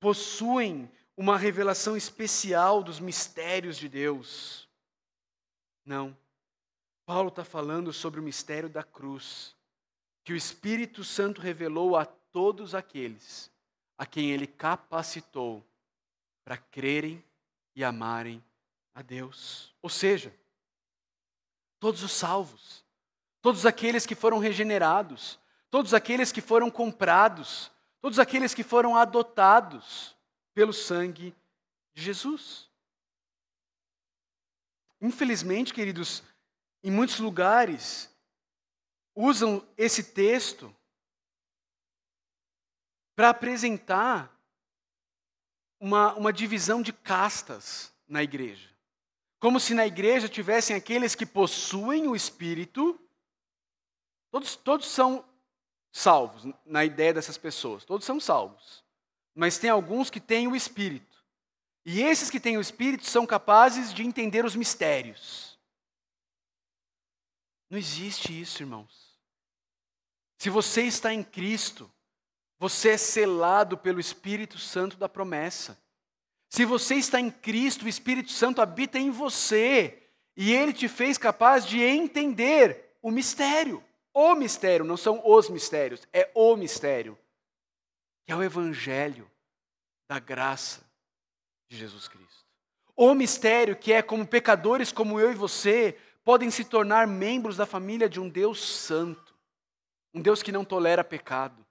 possuem 0.00 0.90
uma 1.16 1.38
revelação 1.38 1.96
especial 1.96 2.82
dos 2.82 2.98
mistérios 2.98 3.76
de 3.76 3.88
Deus. 3.88 4.68
Não. 5.84 6.16
Paulo 7.06 7.28
está 7.28 7.44
falando 7.44 7.92
sobre 7.92 8.18
o 8.18 8.22
mistério 8.22 8.68
da 8.68 8.82
cruz, 8.82 9.54
que 10.24 10.32
o 10.32 10.36
Espírito 10.36 11.04
Santo 11.04 11.40
revelou 11.40 11.96
a 11.96 12.04
todos 12.04 12.74
aqueles 12.74 13.52
a 13.96 14.04
quem 14.04 14.30
ele 14.32 14.46
capacitou 14.46 15.64
para 16.44 16.56
crerem 16.56 17.22
e 17.76 17.84
amarem 17.84 18.42
a 18.94 19.02
Deus. 19.02 19.74
Ou 19.80 19.88
seja, 19.88 20.34
todos 21.84 22.02
os 22.02 22.12
salvos, 22.12 22.82
todos 23.42 23.66
aqueles 23.66 24.06
que 24.06 24.14
foram 24.14 24.38
regenerados, 24.38 25.38
todos 25.68 25.92
aqueles 25.92 26.32
que 26.32 26.40
foram 26.40 26.70
comprados, 26.70 27.70
todos 28.00 28.18
aqueles 28.18 28.54
que 28.54 28.62
foram 28.62 28.96
adotados 28.96 30.16
pelo 30.54 30.72
sangue 30.72 31.36
de 31.92 32.02
Jesus. 32.02 32.70
Infelizmente, 34.98 35.74
queridos, 35.74 36.22
em 36.82 36.90
muitos 36.90 37.18
lugares 37.18 38.10
usam 39.14 39.62
esse 39.76 40.04
texto 40.04 40.74
para 43.14 43.28
apresentar 43.28 44.34
uma, 45.78 46.14
uma 46.14 46.32
divisão 46.32 46.80
de 46.80 46.94
castas 46.94 47.92
na 48.08 48.22
igreja. 48.22 48.73
Como 49.44 49.60
se 49.60 49.74
na 49.74 49.86
igreja 49.86 50.26
tivessem 50.26 50.74
aqueles 50.74 51.14
que 51.14 51.26
possuem 51.26 52.08
o 52.08 52.16
Espírito, 52.16 52.98
todos, 54.30 54.56
todos 54.56 54.86
são 54.86 55.22
salvos, 55.92 56.50
na 56.64 56.82
ideia 56.82 57.12
dessas 57.12 57.36
pessoas, 57.36 57.84
todos 57.84 58.06
são 58.06 58.18
salvos. 58.18 58.82
Mas 59.34 59.58
tem 59.58 59.68
alguns 59.68 60.08
que 60.08 60.18
têm 60.18 60.48
o 60.48 60.56
Espírito. 60.56 61.22
E 61.84 62.00
esses 62.00 62.30
que 62.30 62.40
têm 62.40 62.56
o 62.56 62.60
Espírito 62.62 63.04
são 63.04 63.26
capazes 63.26 63.92
de 63.92 64.02
entender 64.02 64.46
os 64.46 64.56
mistérios. 64.56 65.58
Não 67.68 67.76
existe 67.76 68.40
isso, 68.40 68.62
irmãos. 68.62 69.14
Se 70.38 70.48
você 70.48 70.84
está 70.84 71.12
em 71.12 71.22
Cristo, 71.22 71.92
você 72.58 72.92
é 72.92 72.96
selado 72.96 73.76
pelo 73.76 74.00
Espírito 74.00 74.58
Santo 74.58 74.96
da 74.96 75.06
promessa. 75.06 75.78
Se 76.54 76.64
você 76.64 76.94
está 76.94 77.18
em 77.18 77.32
Cristo, 77.32 77.84
o 77.84 77.88
Espírito 77.88 78.30
Santo 78.30 78.62
habita 78.62 78.96
em 78.96 79.10
você 79.10 80.00
e 80.36 80.52
ele 80.52 80.72
te 80.72 80.86
fez 80.86 81.18
capaz 81.18 81.66
de 81.66 81.82
entender 81.82 82.96
o 83.02 83.10
mistério. 83.10 83.82
O 84.12 84.36
mistério, 84.36 84.84
não 84.84 84.96
são 84.96 85.20
os 85.24 85.50
mistérios, 85.50 86.06
é 86.12 86.30
o 86.32 86.54
mistério, 86.54 87.18
que 88.24 88.30
é 88.30 88.36
o 88.36 88.42
Evangelho 88.44 89.28
da 90.08 90.20
graça 90.20 90.88
de 91.68 91.76
Jesus 91.76 92.06
Cristo. 92.06 92.46
O 92.94 93.14
mistério 93.14 93.74
que 93.74 93.92
é 93.92 94.00
como 94.00 94.24
pecadores 94.24 94.92
como 94.92 95.18
eu 95.18 95.32
e 95.32 95.34
você 95.34 95.98
podem 96.22 96.52
se 96.52 96.64
tornar 96.64 97.04
membros 97.04 97.56
da 97.56 97.66
família 97.66 98.08
de 98.08 98.20
um 98.20 98.28
Deus 98.28 98.62
santo, 98.62 99.34
um 100.14 100.22
Deus 100.22 100.40
que 100.40 100.52
não 100.52 100.64
tolera 100.64 101.02
pecado. 101.02 101.66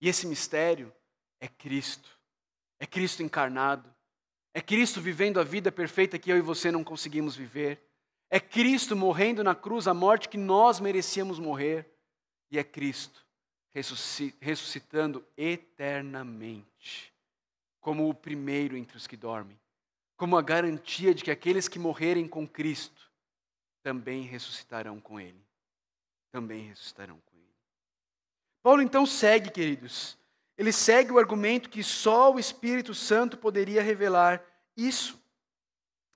E 0.00 0.08
esse 0.08 0.26
mistério 0.26 0.92
é 1.40 1.46
Cristo, 1.46 2.20
é 2.82 2.86
Cristo 2.86 3.22
encarnado, 3.22 3.88
é 4.52 4.60
Cristo 4.60 5.00
vivendo 5.00 5.38
a 5.38 5.44
vida 5.44 5.70
perfeita 5.70 6.18
que 6.18 6.32
eu 6.32 6.36
e 6.36 6.40
você 6.40 6.68
não 6.68 6.82
conseguimos 6.82 7.36
viver. 7.36 7.80
É 8.28 8.40
Cristo 8.40 8.96
morrendo 8.96 9.44
na 9.44 9.54
cruz 9.54 9.86
a 9.86 9.94
morte 9.94 10.28
que 10.28 10.36
nós 10.36 10.80
merecíamos 10.80 11.38
morrer. 11.38 11.88
E 12.50 12.58
é 12.58 12.64
Cristo 12.64 13.24
ressuscitando 14.40 15.24
eternamente, 15.36 17.14
como 17.80 18.08
o 18.08 18.14
primeiro 18.14 18.76
entre 18.76 18.96
os 18.96 19.06
que 19.06 19.16
dormem, 19.16 19.58
como 20.16 20.36
a 20.36 20.42
garantia 20.42 21.14
de 21.14 21.22
que 21.22 21.30
aqueles 21.30 21.68
que 21.68 21.78
morrerem 21.78 22.26
com 22.26 22.48
Cristo 22.48 23.12
também 23.80 24.22
ressuscitarão 24.24 25.00
com 25.00 25.20
Ele. 25.20 25.40
Também 26.32 26.66
ressuscitarão 26.66 27.22
com 27.26 27.36
Ele. 27.36 27.54
Paulo 28.60 28.82
então 28.82 29.06
segue, 29.06 29.52
queridos, 29.52 30.18
ele 30.56 30.72
segue 30.72 31.12
o 31.12 31.18
argumento 31.18 31.70
que 31.70 31.82
só 31.82 32.32
o 32.32 32.38
Espírito 32.38 32.94
Santo 32.94 33.36
poderia 33.36 33.82
revelar 33.82 34.44
isso. 34.76 35.20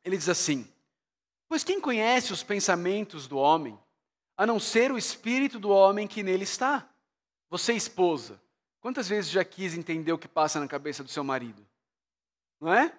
Ele 0.05 0.17
diz 0.17 0.29
assim: 0.29 0.71
Pois 1.49 1.65
quem 1.65 1.81
conhece 1.81 2.33
os 2.33 2.43
pensamentos 2.43 3.27
do 3.27 3.39
homem, 3.39 3.79
a 4.37 4.47
não 4.47 4.61
ser 4.61 4.93
o 4.93 4.99
espírito 4.99 5.59
do 5.59 5.71
homem 5.71 6.07
que 6.07 6.23
nele 6.23 6.45
está? 6.45 6.89
Você, 7.49 7.73
esposa, 7.73 8.41
quantas 8.81 9.09
vezes 9.09 9.31
já 9.31 9.45
quis 9.45 9.75
entender 9.75 10.13
o 10.13 10.19
que 10.19 10.29
passa 10.29 10.61
na 10.61 10.69
cabeça 10.69 11.03
do 11.03 11.11
seu 11.11 11.25
marido? 11.25 11.67
Não 12.61 12.73
é? 12.73 12.93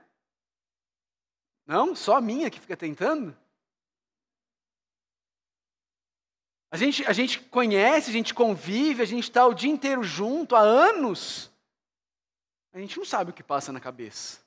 Não? 1.66 1.96
Só 1.96 2.16
a 2.16 2.22
minha 2.22 2.50
que 2.50 2.60
fica 2.60 2.78
tentando? 2.78 3.38
A 6.70 6.78
gente, 6.78 7.06
a 7.06 7.14
gente 7.14 7.40
conhece, 7.40 8.10
a 8.10 8.14
gente 8.14 8.34
convive, 8.34 9.02
a 9.02 9.06
gente 9.06 9.24
está 9.24 9.46
o 9.46 9.54
dia 9.54 9.72
inteiro 9.72 10.04
junto 10.04 10.56
há 10.56 10.60
anos. 10.60 11.52
A 12.74 12.80
gente 12.80 12.98
não 12.98 13.06
sabe 13.06 13.32
o 13.32 13.34
que 13.34 13.44
passa 13.44 13.72
na 13.72 13.80
cabeça. 13.80 14.40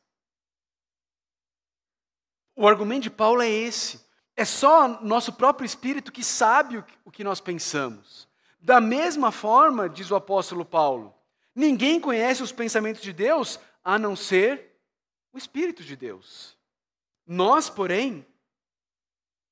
O 2.55 2.69
argumento 2.69 3.05
de 3.05 3.11
Paulo 3.11 3.41
é 3.41 3.49
esse. 3.49 4.05
É 4.37 4.45
só 4.45 5.03
nosso 5.03 5.33
próprio 5.33 5.65
espírito 5.65 6.13
que 6.13 6.23
sabe 6.23 6.85
o 7.05 7.11
que 7.11 7.25
nós 7.25 7.41
pensamos. 7.41 8.29
Da 8.61 8.81
mesma 8.81 9.33
forma, 9.33 9.89
diz 9.89 10.11
o 10.11 10.17
apóstolo 10.17 10.65
Paulo, 10.65 11.15
ninguém 11.55 11.99
conhece 11.99 12.43
os 12.43 12.53
pensamentos 12.53 13.03
de 13.03 13.13
Deus 13.13 13.59
a 13.83 13.99
não 13.99 14.15
ser 14.15 14.79
o 15.33 15.39
Espírito 15.39 15.83
de 15.83 15.97
Deus. 15.97 16.57
Nós, 17.27 17.71
porém, 17.71 18.27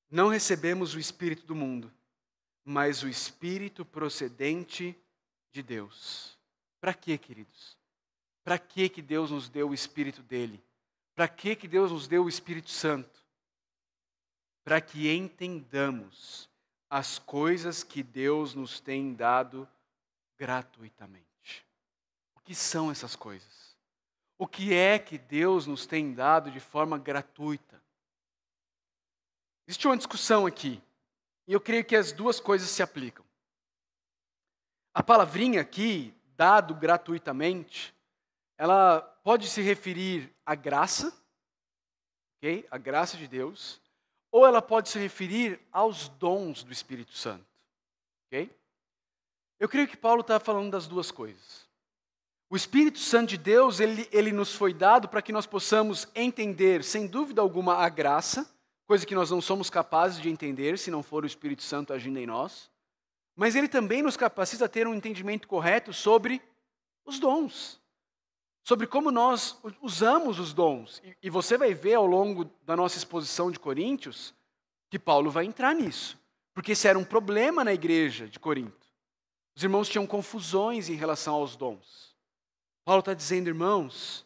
não 0.09 0.27
recebemos 0.27 0.93
o 0.93 0.99
Espírito 0.99 1.45
do 1.45 1.55
mundo, 1.55 1.91
mas 2.63 3.03
o 3.03 3.09
Espírito 3.09 3.83
procedente 3.83 4.95
de 5.51 5.63
Deus. 5.63 6.37
Para 6.79 6.93
quê, 6.93 7.17
queridos? 7.17 7.77
Para 8.43 8.57
que 8.57 8.89
que 8.89 9.01
Deus 9.01 9.31
nos 9.31 9.49
deu 9.49 9.69
o 9.69 9.73
Espírito 9.73 10.21
dele? 10.23 10.63
Para 11.15 11.27
que 11.27 11.55
que 11.55 11.67
Deus 11.67 11.91
nos 11.91 12.07
deu 12.07 12.23
o 12.25 12.29
Espírito 12.29 12.69
Santo? 12.69 13.23
Para 14.63 14.79
que 14.79 15.11
entendamos 15.11 16.49
as 16.89 17.19
coisas 17.19 17.83
que 17.83 18.01
Deus 18.01 18.55
nos 18.55 18.79
tem 18.79 19.13
dado 19.13 19.67
gratuitamente. 20.37 21.65
O 22.35 22.39
que 22.39 22.55
são 22.55 22.89
essas 22.89 23.15
coisas? 23.15 23.77
O 24.37 24.47
que 24.47 24.73
é 24.73 24.97
que 24.97 25.17
Deus 25.17 25.67
nos 25.67 25.85
tem 25.85 26.13
dado 26.13 26.49
de 26.49 26.59
forma 26.59 26.97
gratuita? 26.97 27.81
Existe 29.67 29.85
uma 29.85 29.97
discussão 29.97 30.45
aqui 30.45 30.81
e 31.49 31.53
eu 31.53 31.59
creio 31.59 31.83
que 31.83 31.95
as 31.95 32.11
duas 32.11 32.39
coisas 32.39 32.69
se 32.69 32.83
aplicam. 32.83 33.25
A 34.93 35.01
palavrinha 35.01 35.59
aqui, 35.61 36.13
dado 36.35 36.75
gratuitamente, 36.75 37.91
ela 38.55 39.01
pode 39.23 39.47
se 39.47 39.59
referir 39.59 40.31
à 40.45 40.53
graça, 40.53 41.11
ok? 42.37 42.67
A 42.69 42.77
graça 42.77 43.17
de 43.17 43.27
Deus, 43.27 43.81
ou 44.31 44.45
ela 44.45 44.61
pode 44.61 44.89
se 44.89 44.99
referir 44.99 45.59
aos 45.71 46.07
dons 46.07 46.61
do 46.63 46.71
Espírito 46.71 47.13
Santo, 47.13 47.47
ok? 48.27 48.55
Eu 49.59 49.67
creio 49.67 49.87
que 49.87 49.97
Paulo 49.97 50.21
está 50.21 50.39
falando 50.39 50.69
das 50.69 50.85
duas 50.85 51.09
coisas. 51.09 51.67
O 52.47 52.55
Espírito 52.55 52.99
Santo 52.99 53.29
de 53.29 53.39
Deus, 53.39 53.79
ele, 53.79 54.07
ele 54.11 54.31
nos 54.31 54.53
foi 54.53 54.71
dado 54.71 55.09
para 55.09 55.21
que 55.23 55.31
nós 55.31 55.47
possamos 55.47 56.07
entender, 56.13 56.83
sem 56.83 57.07
dúvida 57.07 57.41
alguma, 57.41 57.77
a 57.77 57.89
graça, 57.89 58.47
coisa 58.89 59.05
que 59.05 59.13
nós 59.13 59.29
não 59.29 59.39
somos 59.39 59.69
capazes 59.69 60.19
de 60.19 60.29
entender 60.31 60.75
se 60.79 60.89
não 60.89 61.03
for 61.03 61.23
o 61.23 61.27
Espírito 61.27 61.61
Santo 61.61 61.93
agindo 61.93 62.17
em 62.17 62.25
nós. 62.25 62.71
Mas 63.35 63.55
ele 63.55 63.67
também 63.67 64.01
nos 64.01 64.17
capacita 64.17 64.65
a 64.65 64.67
ter 64.67 64.87
um 64.87 64.95
entendimento 64.95 65.47
correto 65.47 65.93
sobre 65.93 66.41
os 67.05 67.19
dons, 67.19 67.79
sobre 68.63 68.87
como 68.87 69.11
nós 69.11 69.59
usamos 69.79 70.39
os 70.39 70.55
dons. 70.55 71.03
E 71.21 71.29
você 71.29 71.55
vai 71.55 71.71
ver 71.71 71.93
ao 71.93 72.07
longo 72.07 72.45
da 72.65 72.75
nossa 72.75 72.97
exposição 72.97 73.51
de 73.51 73.59
Coríntios 73.59 74.33
que 74.89 74.97
Paulo 74.97 75.29
vai 75.29 75.45
entrar 75.45 75.75
nisso, 75.75 76.19
porque 76.51 76.71
esse 76.71 76.87
era 76.87 76.97
um 76.97 77.05
problema 77.05 77.63
na 77.63 77.75
igreja 77.75 78.27
de 78.27 78.39
Corinto. 78.39 78.87
Os 79.55 79.61
irmãos 79.61 79.87
tinham 79.87 80.07
confusões 80.07 80.89
em 80.89 80.95
relação 80.95 81.35
aos 81.35 81.55
dons. 81.55 82.15
Paulo 82.83 83.01
está 83.01 83.13
dizendo, 83.13 83.49
irmãos, 83.49 84.25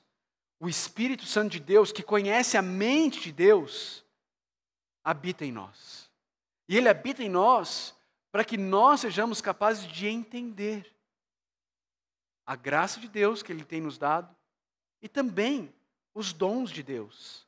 o 0.57 0.69
Espírito 0.69 1.25
Santo 1.25 1.51
de 1.51 1.59
Deus, 1.59 1.91
que 1.91 2.01
conhece 2.01 2.55
a 2.55 2.61
mente 2.61 3.19
de 3.19 3.33
Deus, 3.33 4.02
habita 5.03 5.45
em 5.45 5.51
nós. 5.51 6.09
E 6.67 6.77
Ele 6.77 6.89
habita 6.89 7.23
em 7.23 7.29
nós 7.29 7.95
para 8.31 8.43
que 8.43 8.57
nós 8.57 9.01
sejamos 9.01 9.41
capazes 9.41 9.85
de 9.85 10.07
entender 10.07 10.91
a 12.45 12.55
graça 12.55 12.99
de 12.99 13.07
Deus 13.07 13.43
que 13.43 13.51
Ele 13.51 13.63
tem 13.63 13.81
nos 13.81 13.97
dado 13.97 14.33
e 15.01 15.07
também 15.07 15.73
os 16.13 16.33
dons 16.33 16.71
de 16.71 16.81
Deus 16.81 17.47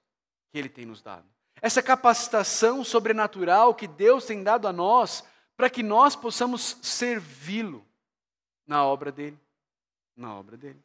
que 0.52 0.58
Ele 0.58 0.70
tem 0.70 0.86
nos 0.86 1.02
dado. 1.02 1.26
Essa 1.62 1.82
capacitação 1.82 2.84
sobrenatural 2.84 3.74
que 3.74 3.88
Deus 3.88 4.26
tem 4.26 4.44
dado 4.44 4.68
a 4.68 4.74
nós 4.74 5.24
para 5.56 5.70
que 5.70 5.82
nós 5.82 6.16
possamos 6.16 6.78
servi-lo 6.82 7.86
na 8.68 8.86
obra 8.86 9.12
dele, 9.12 9.40
na 10.16 10.36
obra 10.36 10.58
dele. 10.58 10.84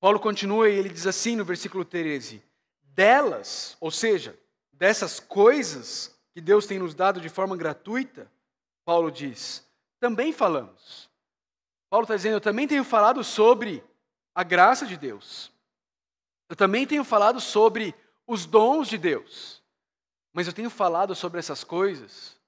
Paulo 0.00 0.20
continua 0.20 0.68
e 0.68 0.74
ele 0.74 0.88
diz 0.88 1.06
assim 1.06 1.34
no 1.34 1.44
versículo 1.44 1.84
13: 1.84 2.42
delas, 2.82 3.76
ou 3.80 3.90
seja, 3.90 4.38
dessas 4.78 5.18
coisas 5.18 6.16
que 6.32 6.40
Deus 6.40 6.66
tem 6.66 6.78
nos 6.78 6.94
dado 6.94 7.20
de 7.20 7.28
forma 7.28 7.56
gratuita, 7.56 8.30
Paulo 8.84 9.10
diz, 9.10 9.66
também 9.98 10.32
falamos. 10.32 11.10
Paulo 11.90 12.04
está 12.04 12.14
dizendo, 12.16 12.34
eu 12.34 12.40
também 12.40 12.68
tenho 12.68 12.84
falado 12.84 13.24
sobre 13.24 13.82
a 14.34 14.44
graça 14.44 14.86
de 14.86 14.96
Deus. 14.96 15.50
Eu 16.48 16.54
também 16.54 16.86
tenho 16.86 17.04
falado 17.04 17.40
sobre 17.40 17.94
os 18.26 18.46
dons 18.46 18.88
de 18.88 18.96
Deus. 18.96 19.62
Mas 20.32 20.46
eu 20.46 20.52
tenho 20.52 20.70
falado 20.70 21.14
sobre 21.14 21.40
essas 21.40 21.64
coisas 21.64 22.38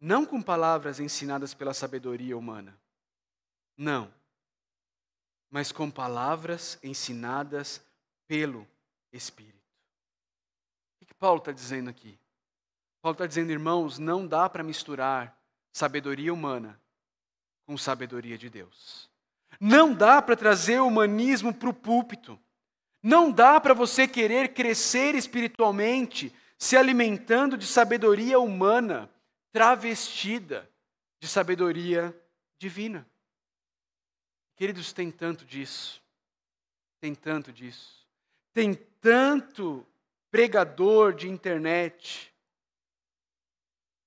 não 0.00 0.26
com 0.26 0.42
palavras 0.42 0.98
ensinadas 0.98 1.54
pela 1.54 1.72
sabedoria 1.72 2.36
humana. 2.36 2.76
Não. 3.76 4.12
Mas 5.48 5.70
com 5.70 5.88
palavras 5.88 6.76
ensinadas 6.82 7.80
pelo 8.26 8.66
Espírito. 9.12 9.61
Paulo 11.22 11.38
está 11.38 11.52
dizendo 11.52 11.88
aqui? 11.88 12.18
Paulo 13.00 13.14
está 13.14 13.28
dizendo, 13.28 13.52
irmãos, 13.52 13.96
não 13.96 14.26
dá 14.26 14.50
para 14.50 14.64
misturar 14.64 15.40
sabedoria 15.72 16.34
humana 16.34 16.82
com 17.64 17.78
sabedoria 17.78 18.36
de 18.36 18.50
Deus. 18.50 19.08
Não 19.60 19.94
dá 19.94 20.20
para 20.20 20.34
trazer 20.34 20.80
o 20.80 20.88
humanismo 20.88 21.54
para 21.54 21.68
o 21.68 21.72
púlpito. 21.72 22.36
Não 23.00 23.30
dá 23.30 23.60
para 23.60 23.72
você 23.72 24.08
querer 24.08 24.52
crescer 24.52 25.14
espiritualmente 25.14 26.34
se 26.58 26.76
alimentando 26.76 27.56
de 27.56 27.68
sabedoria 27.68 28.40
humana 28.40 29.08
travestida 29.52 30.68
de 31.20 31.28
sabedoria 31.28 32.12
divina. 32.58 33.08
Queridos, 34.56 34.92
tem 34.92 35.08
tanto 35.12 35.44
disso. 35.44 36.02
Tem 36.98 37.14
tanto 37.14 37.52
disso. 37.52 38.08
Tem 38.52 38.74
tanto 39.00 39.86
pregador 40.32 41.14
de 41.14 41.28
internet 41.28 42.34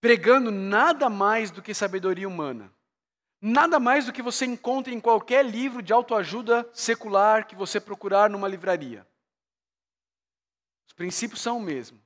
pregando 0.02 0.52
nada 0.52 1.10
mais 1.10 1.50
do 1.50 1.64
que 1.64 1.74
sabedoria 1.74 2.28
humana. 2.28 2.72
Nada 3.42 3.80
mais 3.80 4.06
do 4.06 4.14
que 4.14 4.22
você 4.22 4.46
encontra 4.46 4.94
em 4.94 5.00
qualquer 5.00 5.46
livro 5.46 5.82
de 5.82 5.94
autoajuda 5.94 6.70
secular 6.74 7.48
que 7.48 7.56
você 7.56 7.80
procurar 7.80 8.30
numa 8.30 8.48
livraria. 8.48 9.08
Os 10.88 10.94
princípios 10.94 11.42
são 11.42 11.58
o 11.58 11.62
mesmo, 11.62 12.00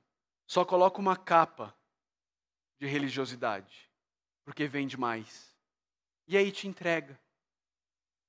só 0.47 0.63
coloca 0.63 0.99
uma 0.99 1.17
capa 1.17 1.75
de 2.79 2.88
religiosidade, 2.88 3.89
porque 4.45 4.67
vende 4.67 4.97
mais. 4.97 5.53
E 6.27 6.38
aí 6.38 6.51
te 6.51 6.67
entrega. 6.67 7.19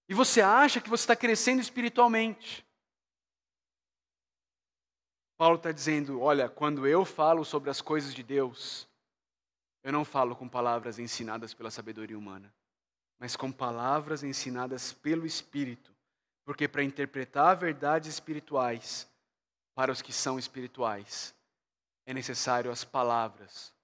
E 0.09 0.15
você 0.15 0.41
acha 0.41 0.81
que 0.81 0.91
você 0.91 1.03
está 1.03 1.15
crescendo 1.15 1.61
espiritualmente. 1.61 2.67
Paulo 5.41 5.57
está 5.57 5.73
dizendo: 5.73 6.21
olha, 6.21 6.49
quando 6.49 6.87
eu 6.87 7.05
falo 7.05 7.45
sobre 7.45 7.71
as 7.71 7.81
coisas 7.81 8.13
de 8.13 8.23
Deus, 8.23 8.87
eu 9.83 9.91
não 9.91 10.05
falo 10.05 10.37
com 10.37 10.47
palavras 10.47 10.99
ensinadas 10.99 11.55
pela 11.55 11.71
sabedoria 11.71 12.19
humana 12.19 12.53
mas 13.21 13.37
com 13.37 13.53
palavras 13.53 14.25
ensinadas 14.25 14.95
pelo 14.95 15.27
Espírito, 15.27 15.95
porque 16.43 16.67
para 16.67 16.83
interpretar 16.83 17.55
verdades 17.55 18.09
espirituais 18.09 19.07
para 19.75 19.93
os 19.93 20.01
que 20.01 20.11
são 20.13 20.39
espirituais, 20.39 21.35
é 22.07 22.15
necessário 22.15 22.71
as 22.71 22.83
palavras 22.83 23.75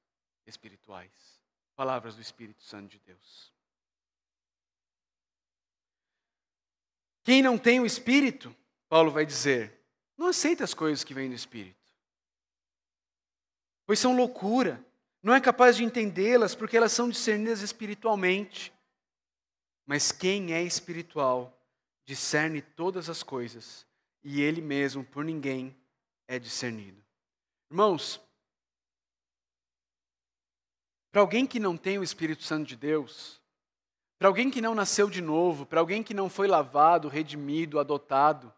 espirituais, 0.46 1.12
palavras 1.76 2.16
do 2.16 2.22
Espírito 2.22 2.62
Santo 2.62 2.88
de 2.88 2.98
Deus. 3.00 3.52
Quem 7.22 7.42
não 7.42 7.58
tem 7.58 7.78
o 7.78 7.86
Espírito, 7.86 8.56
Paulo 8.88 9.10
vai 9.10 9.26
dizer, 9.26 9.78
não 10.16 10.28
aceita 10.28 10.64
as 10.64 10.74
coisas 10.74 11.04
que 11.04 11.14
vêm 11.14 11.28
do 11.28 11.34
Espírito, 11.34 11.76
pois 13.86 13.98
são 13.98 14.16
loucura, 14.16 14.84
não 15.22 15.34
é 15.34 15.40
capaz 15.40 15.76
de 15.76 15.84
entendê-las 15.84 16.54
porque 16.54 16.76
elas 16.76 16.92
são 16.92 17.08
discernidas 17.08 17.60
espiritualmente. 17.60 18.72
Mas 19.84 20.12
quem 20.12 20.52
é 20.52 20.62
espiritual 20.62 21.56
discerne 22.04 22.62
todas 22.62 23.08
as 23.10 23.22
coisas, 23.22 23.86
e 24.22 24.40
ele 24.40 24.60
mesmo 24.60 25.04
por 25.04 25.24
ninguém 25.24 25.76
é 26.28 26.38
discernido. 26.38 27.02
Irmãos, 27.70 28.20
para 31.10 31.20
alguém 31.20 31.46
que 31.46 31.58
não 31.58 31.76
tem 31.76 31.98
o 31.98 32.04
Espírito 32.04 32.42
Santo 32.42 32.68
de 32.68 32.76
Deus, 32.76 33.40
para 34.18 34.28
alguém 34.28 34.50
que 34.50 34.60
não 34.60 34.74
nasceu 34.74 35.10
de 35.10 35.20
novo, 35.20 35.66
para 35.66 35.80
alguém 35.80 36.02
que 36.02 36.14
não 36.14 36.28
foi 36.28 36.46
lavado, 36.46 37.08
redimido, 37.08 37.78
adotado, 37.78 38.52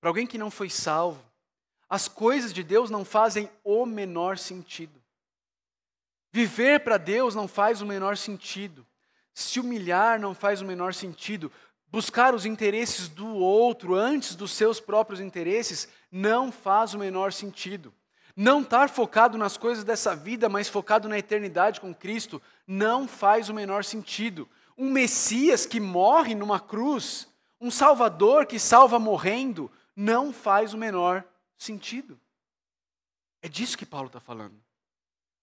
para 0.00 0.10
alguém 0.10 0.26
que 0.26 0.38
não 0.38 0.50
foi 0.50 0.70
salvo, 0.70 1.22
as 1.88 2.08
coisas 2.08 2.52
de 2.52 2.62
Deus 2.62 2.88
não 2.88 3.04
fazem 3.04 3.50
o 3.64 3.84
menor 3.84 4.38
sentido. 4.38 5.00
Viver 6.32 6.80
para 6.80 6.96
Deus 6.96 7.34
não 7.34 7.48
faz 7.48 7.82
o 7.82 7.86
menor 7.86 8.16
sentido. 8.16 8.86
Se 9.34 9.58
humilhar 9.58 10.20
não 10.20 10.34
faz 10.34 10.60
o 10.60 10.64
menor 10.64 10.94
sentido. 10.94 11.50
Buscar 11.88 12.34
os 12.34 12.46
interesses 12.46 13.08
do 13.08 13.26
outro 13.34 13.94
antes 13.94 14.36
dos 14.36 14.52
seus 14.52 14.78
próprios 14.78 15.20
interesses 15.20 15.88
não 16.10 16.52
faz 16.52 16.94
o 16.94 16.98
menor 16.98 17.32
sentido. 17.32 17.92
Não 18.36 18.62
estar 18.62 18.88
focado 18.88 19.36
nas 19.36 19.56
coisas 19.56 19.82
dessa 19.82 20.14
vida, 20.14 20.48
mas 20.48 20.68
focado 20.68 21.08
na 21.08 21.18
eternidade 21.18 21.80
com 21.80 21.92
Cristo, 21.92 22.40
não 22.64 23.08
faz 23.08 23.48
o 23.48 23.54
menor 23.54 23.84
sentido. 23.84 24.48
Um 24.78 24.90
Messias 24.90 25.66
que 25.66 25.80
morre 25.80 26.34
numa 26.34 26.60
cruz, 26.60 27.28
um 27.60 27.70
Salvador 27.70 28.46
que 28.46 28.58
salva 28.58 28.98
morrendo, 29.00 29.70
não 30.00 30.32
faz 30.32 30.74
o 30.74 30.78
menor 30.78 31.24
sentido. 31.56 32.20
É 33.42 33.48
disso 33.48 33.78
que 33.78 33.86
Paulo 33.86 34.06
está 34.08 34.20
falando. 34.20 34.60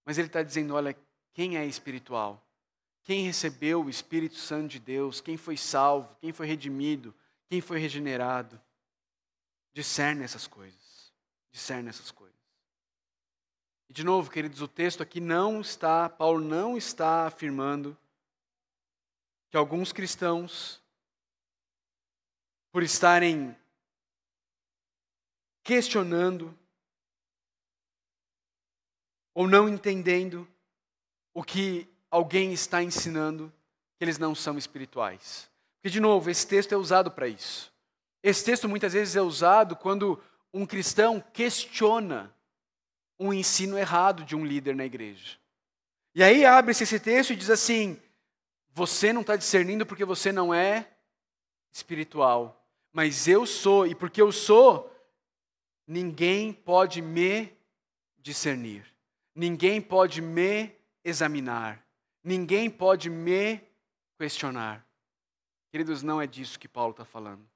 Mas 0.05 0.17
ele 0.17 0.27
está 0.27 0.43
dizendo: 0.43 0.75
olha, 0.75 0.97
quem 1.33 1.57
é 1.57 1.65
espiritual 1.65 2.43
quem 3.07 3.23
recebeu 3.23 3.85
o 3.85 3.89
Espírito 3.89 4.35
Santo 4.35 4.67
de 4.67 4.79
Deus, 4.79 5.21
quem 5.21 5.37
foi 5.37 5.55
salvo, 5.55 6.13
quem 6.19 6.33
foi 6.33 6.45
redimido, 6.45 7.15
quem 7.47 7.61
foi 7.61 7.79
regenerado, 7.79 8.61
discerne 9.71 10.25
essas 10.25 10.45
coisas. 10.45 11.13
Discerne 11.49 11.87
essas 11.87 12.11
coisas. 12.11 12.35
E 13.87 13.93
de 13.93 14.03
novo, 14.03 14.29
queridos, 14.29 14.61
o 14.61 14.67
texto 14.67 15.01
aqui 15.01 15.21
não 15.21 15.61
está, 15.61 16.09
Paulo 16.09 16.41
não 16.43 16.75
está 16.75 17.25
afirmando 17.25 17.97
que 19.49 19.55
alguns 19.55 19.93
cristãos, 19.93 20.81
por 22.73 22.83
estarem 22.83 23.55
questionando 25.67 26.57
ou 29.33 29.45
não 29.49 29.67
entendendo 29.67 30.47
o 31.33 31.43
que 31.43 31.85
alguém 32.09 32.53
está 32.53 32.81
ensinando 32.81 33.51
que 33.97 34.05
eles 34.05 34.17
não 34.17 34.33
são 34.33 34.57
espirituais. 34.57 35.51
Porque, 35.75 35.89
de 35.89 35.99
novo, 35.99 36.29
esse 36.29 36.47
texto 36.47 36.71
é 36.71 36.77
usado 36.77 37.11
para 37.11 37.27
isso. 37.27 37.69
Esse 38.23 38.45
texto 38.45 38.69
muitas 38.69 38.93
vezes 38.93 39.17
é 39.17 39.21
usado 39.21 39.75
quando 39.75 40.23
um 40.53 40.65
cristão 40.65 41.21
questiona 41.33 42.33
um 43.19 43.33
ensino 43.33 43.77
errado 43.77 44.23
de 44.23 44.37
um 44.37 44.45
líder 44.45 44.73
na 44.73 44.85
igreja. 44.85 45.37
E 46.15 46.23
aí 46.23 46.45
abre-se 46.45 46.83
esse 46.83 46.97
texto 46.97 47.33
e 47.33 47.35
diz 47.35 47.49
assim: 47.49 48.01
você 48.69 49.11
não 49.11 49.19
está 49.19 49.35
discernindo 49.35 49.85
porque 49.85 50.05
você 50.05 50.31
não 50.31 50.53
é 50.53 50.87
espiritual, 51.73 52.65
mas 52.93 53.27
eu 53.27 53.45
sou, 53.45 53.85
e 53.85 53.93
porque 53.93 54.21
eu 54.21 54.31
sou, 54.31 54.96
ninguém 55.87 56.51
pode 56.51 57.01
me 57.01 57.51
discernir, 58.17 58.85
ninguém 59.33 59.81
pode 59.81 60.21
me 60.21 60.71
examinar, 61.03 61.87
Ninguém 62.27 62.69
pode 62.69 63.09
me 63.09 63.61
questionar. 64.19 64.85
Queridos, 65.71 66.03
não 66.03 66.21
é 66.21 66.27
disso 66.27 66.59
que 66.59 66.67
Paulo 66.67 66.91
está 66.91 67.05
falando. 67.05 67.47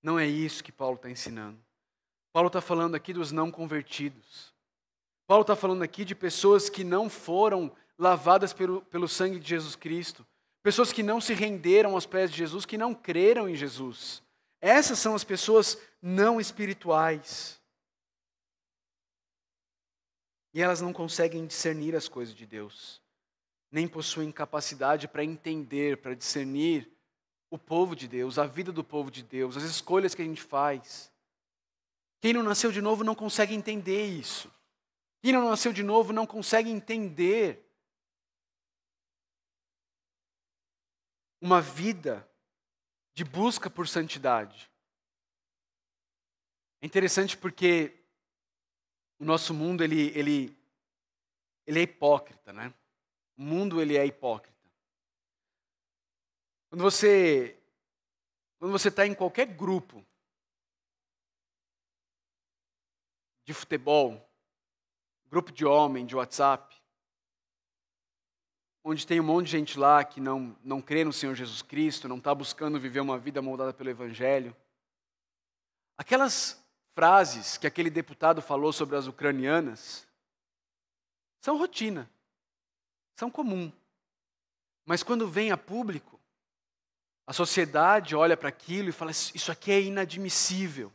Não 0.00 0.16
é 0.16 0.24
isso 0.24 0.62
que 0.62 0.70
Paulo 0.70 0.94
está 0.94 1.10
ensinando. 1.10 1.58
Paulo 2.32 2.46
está 2.46 2.60
falando 2.60 2.94
aqui 2.94 3.12
dos 3.12 3.32
não 3.32 3.50
convertidos. 3.50 4.54
Paulo 5.26 5.42
está 5.42 5.56
falando 5.56 5.82
aqui 5.82 6.04
de 6.04 6.14
pessoas 6.14 6.70
que 6.70 6.84
não 6.84 7.10
foram 7.10 7.74
lavadas 7.98 8.52
pelo, 8.52 8.80
pelo 8.82 9.08
sangue 9.08 9.40
de 9.40 9.48
Jesus 9.48 9.74
Cristo. 9.74 10.24
Pessoas 10.62 10.92
que 10.92 11.02
não 11.02 11.20
se 11.20 11.34
renderam 11.34 11.94
aos 11.94 12.06
pés 12.06 12.30
de 12.30 12.36
Jesus, 12.36 12.64
que 12.64 12.78
não 12.78 12.94
creram 12.94 13.48
em 13.48 13.56
Jesus. 13.56 14.22
Essas 14.60 15.00
são 15.00 15.16
as 15.16 15.24
pessoas 15.24 15.76
não 16.00 16.40
espirituais. 16.40 17.60
E 20.52 20.60
elas 20.60 20.80
não 20.80 20.92
conseguem 20.92 21.46
discernir 21.46 21.94
as 21.94 22.08
coisas 22.08 22.34
de 22.34 22.44
Deus, 22.44 23.00
nem 23.70 23.86
possuem 23.86 24.32
capacidade 24.32 25.06
para 25.06 25.24
entender, 25.24 25.98
para 25.98 26.14
discernir 26.14 26.90
o 27.50 27.58
povo 27.58 27.94
de 27.94 28.08
Deus, 28.08 28.38
a 28.38 28.46
vida 28.46 28.72
do 28.72 28.82
povo 28.82 29.10
de 29.10 29.22
Deus, 29.22 29.56
as 29.56 29.62
escolhas 29.64 30.14
que 30.14 30.22
a 30.22 30.24
gente 30.24 30.42
faz. 30.42 31.12
Quem 32.20 32.32
não 32.32 32.42
nasceu 32.42 32.70
de 32.70 32.80
novo 32.80 33.04
não 33.04 33.14
consegue 33.14 33.54
entender 33.54 34.06
isso. 34.06 34.52
Quem 35.20 35.32
não 35.32 35.48
nasceu 35.48 35.72
de 35.72 35.82
novo 35.82 36.12
não 36.12 36.26
consegue 36.26 36.70
entender 36.70 37.66
uma 41.40 41.60
vida 41.60 42.28
de 43.14 43.24
busca 43.24 43.70
por 43.70 43.88
santidade. 43.88 44.70
É 46.82 46.86
interessante 46.86 47.36
porque 47.36 47.94
o 49.18 49.24
nosso 49.24 49.52
mundo 49.52 49.84
ele, 49.84 50.08
ele, 50.18 50.58
ele 51.66 51.78
é 51.78 51.82
hipócrita, 51.82 52.52
né? 52.52 52.72
O 53.36 53.42
mundo 53.42 53.80
ele 53.80 53.96
é 53.96 54.06
hipócrita. 54.06 54.58
Quando 56.70 56.82
você 56.82 57.56
quando 58.58 58.72
você 58.72 58.88
está 58.88 59.06
em 59.06 59.14
qualquer 59.14 59.46
grupo 59.46 60.04
de 63.46 63.54
futebol, 63.54 64.30
grupo 65.26 65.50
de 65.50 65.64
homem, 65.64 66.04
de 66.04 66.14
WhatsApp, 66.14 66.78
onde 68.84 69.06
tem 69.06 69.18
um 69.18 69.24
monte 69.24 69.46
de 69.46 69.52
gente 69.52 69.78
lá 69.78 70.04
que 70.04 70.20
não, 70.20 70.56
não 70.62 70.82
crê 70.82 71.04
no 71.04 71.12
Senhor 71.12 71.34
Jesus 71.34 71.62
Cristo, 71.62 72.06
não 72.06 72.18
está 72.18 72.34
buscando 72.34 72.78
viver 72.78 73.00
uma 73.00 73.18
vida 73.18 73.40
moldada 73.40 73.72
pelo 73.72 73.88
Evangelho, 73.88 74.54
aquelas 75.96 76.62
frases 76.94 77.56
que 77.56 77.66
aquele 77.66 77.90
deputado 77.90 78.42
falou 78.42 78.72
sobre 78.72 78.96
as 78.96 79.06
ucranianas 79.06 80.06
são 81.40 81.56
rotina, 81.56 82.10
são 83.16 83.30
comum. 83.30 83.72
Mas 84.84 85.02
quando 85.02 85.28
vem 85.28 85.50
a 85.50 85.56
público, 85.56 86.20
a 87.26 87.32
sociedade 87.32 88.14
olha 88.14 88.36
para 88.36 88.48
aquilo 88.48 88.88
e 88.88 88.92
fala: 88.92 89.10
Isso 89.10 89.50
aqui 89.50 89.70
é 89.70 89.80
inadmissível. 89.80 90.92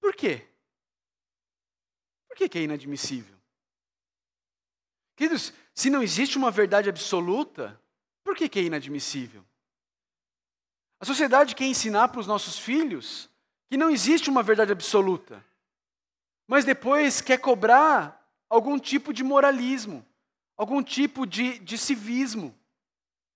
Por 0.00 0.14
quê? 0.14 0.46
Por 2.28 2.36
que, 2.36 2.48
que 2.48 2.58
é 2.58 2.62
inadmissível? 2.62 3.34
Queridos, 5.16 5.52
se 5.74 5.88
não 5.90 6.02
existe 6.02 6.36
uma 6.36 6.50
verdade 6.50 6.88
absoluta, 6.88 7.80
por 8.22 8.36
que, 8.36 8.48
que 8.48 8.58
é 8.58 8.62
inadmissível? 8.62 9.44
A 11.00 11.04
sociedade 11.04 11.54
quer 11.54 11.66
ensinar 11.66 12.08
para 12.08 12.20
os 12.20 12.26
nossos 12.26 12.58
filhos 12.58 13.30
que 13.70 13.76
não 13.76 13.90
existe 13.90 14.30
uma 14.30 14.42
verdade 14.42 14.72
absoluta, 14.72 15.44
mas 16.46 16.64
depois 16.64 17.20
quer 17.20 17.38
cobrar 17.38 18.24
algum 18.48 18.78
tipo 18.78 19.12
de 19.12 19.24
moralismo, 19.24 20.06
algum 20.56 20.82
tipo 20.82 21.26
de, 21.26 21.58
de 21.58 21.78
civismo. 21.78 22.54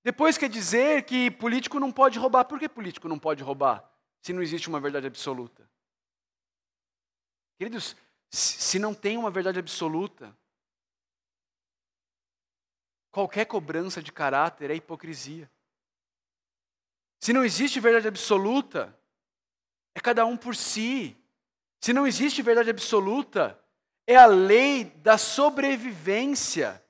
Depois 0.05 0.39
quer 0.39 0.49
dizer 0.49 1.05
que 1.05 1.31
político 1.31 1.81
não 1.81 1.91
pode 1.91 2.19
roubar. 2.19 2.45
Por 2.45 2.59
que 2.59 2.69
político 2.69 3.09
não 3.09 3.19
pode 3.19 3.43
roubar? 3.43 3.85
Se 4.23 4.33
não 4.33 4.43
existe 4.43 4.69
uma 4.69 4.81
verdade 4.81 5.07
absoluta. 5.07 5.69
Queridos, 7.59 7.97
se 8.31 8.79
não 8.79 8.95
tem 8.95 9.17
uma 9.17 9.31
verdade 9.31 9.59
absoluta, 9.59 10.37
qualquer 13.11 13.47
cobrança 13.47 14.03
de 14.03 14.13
caráter 14.13 14.71
é 14.71 14.77
hipocrisia. 14.77 15.51
Se 17.21 17.33
não 17.33 17.45
existe 17.45 17.81
verdade 17.81 18.07
absoluta, 18.07 18.97
é 19.95 20.01
cada 20.01 20.25
um 20.25 20.37
por 20.37 20.55
si. 20.55 21.17
Se 21.81 21.93
não 21.93 22.07
existe 22.07 22.43
verdade 22.43 22.71
absoluta, 22.71 23.59
é 24.07 24.17
a 24.17 24.27
lei 24.27 24.85
da 24.85 25.19
sobrevivência. 25.19 26.83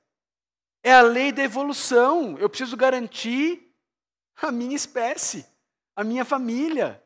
É 0.83 0.93
a 0.93 1.03
lei 1.03 1.33
da 1.33 1.43
evolução. 1.43 2.39
Eu 2.39 2.49
preciso 2.49 2.77
garantir 2.77 3.75
a 4.37 4.53
minha 4.53 4.77
espécie, 4.77 5.47
a 5.97 6.05
minha 6.05 6.25
família. 6.25 7.03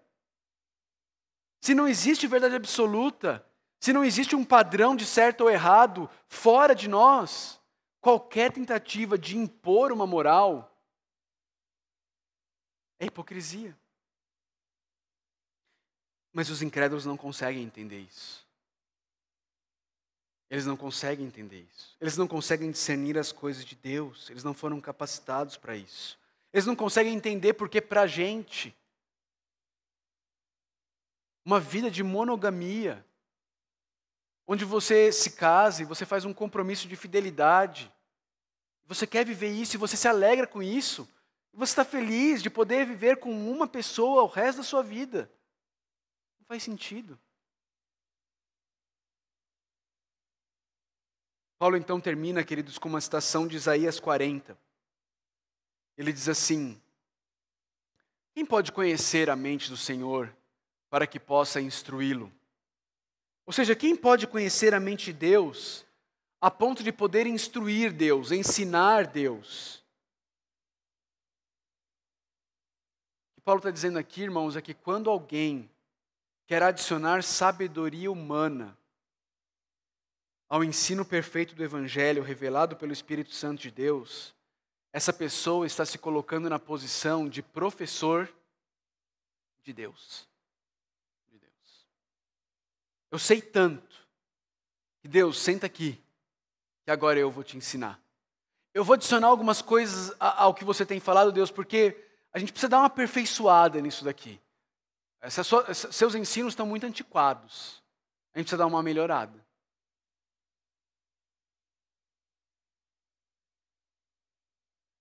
Se 1.61 1.75
não 1.75 1.89
existe 1.89 2.27
verdade 2.27 2.57
absoluta, 2.57 3.45
se 3.81 3.93
não 3.93 4.05
existe 4.05 4.37
um 4.37 4.45
padrão 4.45 4.95
de 4.95 5.07
certo 5.07 5.43
ou 5.43 5.51
errado 5.51 6.09
fora 6.29 6.75
de 6.75 6.89
nós, 6.89 7.61
qualquer 8.01 8.53
tentativa 8.53 9.17
de 9.17 9.37
impor 9.37 9.93
uma 9.93 10.07
moral 10.07 10.73
é 12.99 13.07
hipocrisia. 13.07 13.77
Mas 16.33 16.49
os 16.49 16.63
incrédulos 16.63 17.05
não 17.05 17.17
conseguem 17.17 17.63
entender 17.63 18.01
isso. 18.01 18.47
Eles 20.49 20.67
não 20.67 20.77
conseguem 20.77 21.27
entender 21.27 21.67
isso. 21.75 21.97
Eles 22.01 22.17
não 22.17 22.29
conseguem 22.29 22.71
discernir 22.71 23.19
as 23.19 23.33
coisas 23.33 23.65
de 23.65 23.75
Deus. 23.75 24.29
Eles 24.29 24.45
não 24.45 24.53
foram 24.53 24.81
capacitados 24.81 25.57
para 25.57 25.77
isso. 25.77 26.19
Eles 26.53 26.67
não 26.67 26.77
conseguem 26.77 27.15
entender 27.15 27.55
porque, 27.55 27.81
para 27.81 28.03
a 28.03 28.07
gente, 28.07 28.75
uma 31.45 31.59
vida 31.59 31.91
de 31.91 32.03
monogamia, 32.03 33.05
onde 34.47 34.65
você 34.65 35.11
se 35.11 35.31
casa 35.31 35.83
e 35.83 35.87
você 35.87 36.05
faz 36.05 36.25
um 36.25 36.35
compromisso 36.35 36.87
de 36.87 36.97
fidelidade, 36.97 37.91
você 38.87 39.07
quer 39.07 39.25
viver 39.25 39.49
isso 39.49 39.77
e 39.77 39.79
você 39.79 39.97
se 39.97 40.07
alegra 40.07 40.47
com 40.47 40.63
isso, 40.63 41.09
você 41.55 41.73
está 41.73 41.85
feliz 41.85 42.43
de 42.43 42.51
poder 42.51 42.85
viver 42.85 43.17
com 43.17 43.33
uma 43.51 43.67
pessoa 43.67 44.23
o 44.23 44.27
resto 44.27 44.59
da 44.59 44.65
sua 44.65 44.83
vida. 44.83 45.31
Faz 46.53 46.65
sentido. 46.65 47.19
Paulo 51.59 51.79
então 51.79 51.99
termina, 51.99 52.45
queridos, 52.45 52.77
com 52.77 52.91
uma 52.91 53.01
citação 53.01 53.47
de 53.47 53.57
Isaías 53.57 53.99
40. 53.99 54.59
Ele 55.97 56.13
diz 56.13 56.29
assim: 56.29 56.79
Quem 58.35 58.45
pode 58.45 58.71
conhecer 58.71 59.31
a 59.31 59.35
mente 59.35 59.71
do 59.71 59.79
Senhor 59.79 60.31
para 60.91 61.07
que 61.07 61.19
possa 61.19 61.59
instruí-lo? 61.59 62.31
Ou 63.47 63.53
seja, 63.55 63.75
quem 63.75 63.97
pode 63.97 64.27
conhecer 64.27 64.75
a 64.75 64.79
mente 64.79 65.07
de 65.07 65.15
Deus 65.15 65.87
a 66.39 66.51
ponto 66.51 66.83
de 66.83 66.93
poder 66.93 67.27
instruir 67.27 67.95
Deus, 67.95 68.31
ensinar 68.31 69.07
Deus? 69.07 69.77
O 73.31 73.37
que 73.37 73.41
Paulo 73.41 73.61
está 73.61 73.71
dizendo 73.71 73.99
aqui, 73.99 74.21
irmãos, 74.21 74.55
é 74.55 74.61
que 74.61 74.75
quando 74.75 75.09
alguém 75.09 75.72
quer 76.47 76.63
adicionar 76.63 77.23
sabedoria 77.23 78.11
humana 78.11 78.77
ao 80.49 80.63
ensino 80.63 81.03
perfeito 81.05 81.55
do 81.55 81.65
Evangelho 81.65 82.23
revelado 82.23 82.77
pelo 82.77 82.93
Espírito 82.93 83.33
Santo 83.33 83.63
de 83.63 83.71
Deus, 83.71 84.35
essa 84.93 85.11
pessoa 85.11 85.67
está 85.67 85.87
se 85.87 85.97
colocando 85.97 86.51
na 86.51 86.59
posição 86.59 87.27
de 87.27 87.43
professor 87.43 88.31
de 89.63 89.73
Deus. 89.73 90.29
De 91.31 91.39
Deus. 91.39 91.87
Eu 93.11 93.19
sei 93.19 93.41
tanto 93.41 93.97
que 95.01 95.09
Deus 95.09 95.39
senta 95.39 95.65
aqui, 95.65 95.99
que 96.85 96.91
agora 96.91 97.19
eu 97.19 97.31
vou 97.31 97.43
te 97.43 97.57
ensinar. 97.57 97.99
Eu 98.75 98.85
vou 98.85 98.93
adicionar 98.93 99.29
algumas 99.29 99.63
coisas 99.63 100.15
ao 100.19 100.53
que 100.53 100.65
você 100.67 100.85
tem 100.85 101.01
falado, 101.01 101.33
Deus, 101.33 101.51
porque 101.51 101.97
a 102.31 102.39
gente 102.39 102.53
precisa 102.53 102.69
dar 102.69 102.79
uma 102.81 102.87
aperfeiçoada 102.87 103.81
nisso 103.81 104.05
daqui. 104.05 104.39
Sua, 105.31 105.73
seus 105.73 106.15
ensinos 106.15 106.53
estão 106.53 106.67
muito 106.67 106.85
antiquados. 106.85 107.83
A 108.35 108.39
gente 108.39 108.47
precisa 108.47 108.59
dar 108.59 108.67
uma 108.67 108.83
melhorada. 108.83 109.45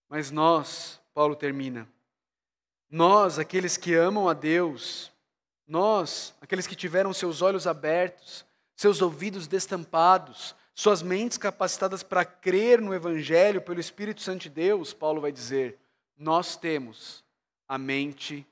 Mas 0.08 0.30
nós, 0.30 1.02
Paulo 1.14 1.36
termina, 1.36 1.88
nós, 2.90 3.40
aqueles 3.40 3.78
que 3.78 3.96
amam 3.96 4.28
a 4.28 4.34
Deus, 4.34 5.10
nós, 5.66 6.36
aqueles 6.42 6.68
que 6.68 6.76
tiveram 6.76 7.14
seus 7.14 7.42
olhos 7.42 7.66
abertos, 7.66 8.46
seus 8.76 9.02
ouvidos 9.02 9.48
destampados, 9.48 10.54
suas 10.76 11.02
mentes 11.02 11.38
capacitadas 11.38 12.04
para 12.04 12.26
crer 12.26 12.82
no 12.82 12.94
Evangelho 12.94 13.62
pelo 13.62 13.80
Espírito 13.80 14.22
Santo 14.22 14.42
de 14.42 14.50
Deus, 14.50 14.94
Paulo 14.94 15.22
vai 15.22 15.32
dizer, 15.32 15.80
nós 16.18 16.58
temos 16.58 17.24
a 17.66 17.78
mente 17.78 18.46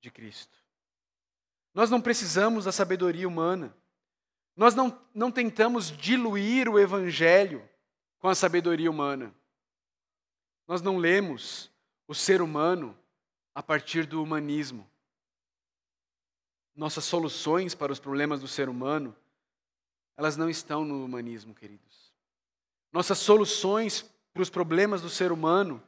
de 0.00 0.10
Cristo. 0.10 0.63
Nós 1.74 1.90
não 1.90 2.00
precisamos 2.00 2.64
da 2.64 2.72
sabedoria 2.72 3.26
humana. 3.26 3.76
Nós 4.56 4.74
não, 4.74 4.96
não 5.12 5.32
tentamos 5.32 5.90
diluir 5.90 6.68
o 6.68 6.78
Evangelho 6.78 7.68
com 8.20 8.28
a 8.28 8.34
sabedoria 8.34 8.88
humana. 8.88 9.34
Nós 10.68 10.80
não 10.80 10.96
lemos 10.96 11.70
o 12.06 12.14
ser 12.14 12.40
humano 12.40 12.96
a 13.54 13.62
partir 13.62 14.06
do 14.06 14.22
humanismo. 14.22 14.88
Nossas 16.74 17.04
soluções 17.04 17.74
para 17.74 17.92
os 17.92 17.98
problemas 17.98 18.40
do 18.40 18.48
ser 18.48 18.68
humano, 18.68 19.14
elas 20.16 20.36
não 20.36 20.48
estão 20.48 20.84
no 20.84 21.04
humanismo, 21.04 21.54
queridos. 21.54 22.12
Nossas 22.92 23.18
soluções 23.18 24.02
para 24.32 24.42
os 24.42 24.50
problemas 24.50 25.02
do 25.02 25.10
ser 25.10 25.32
humano 25.32 25.82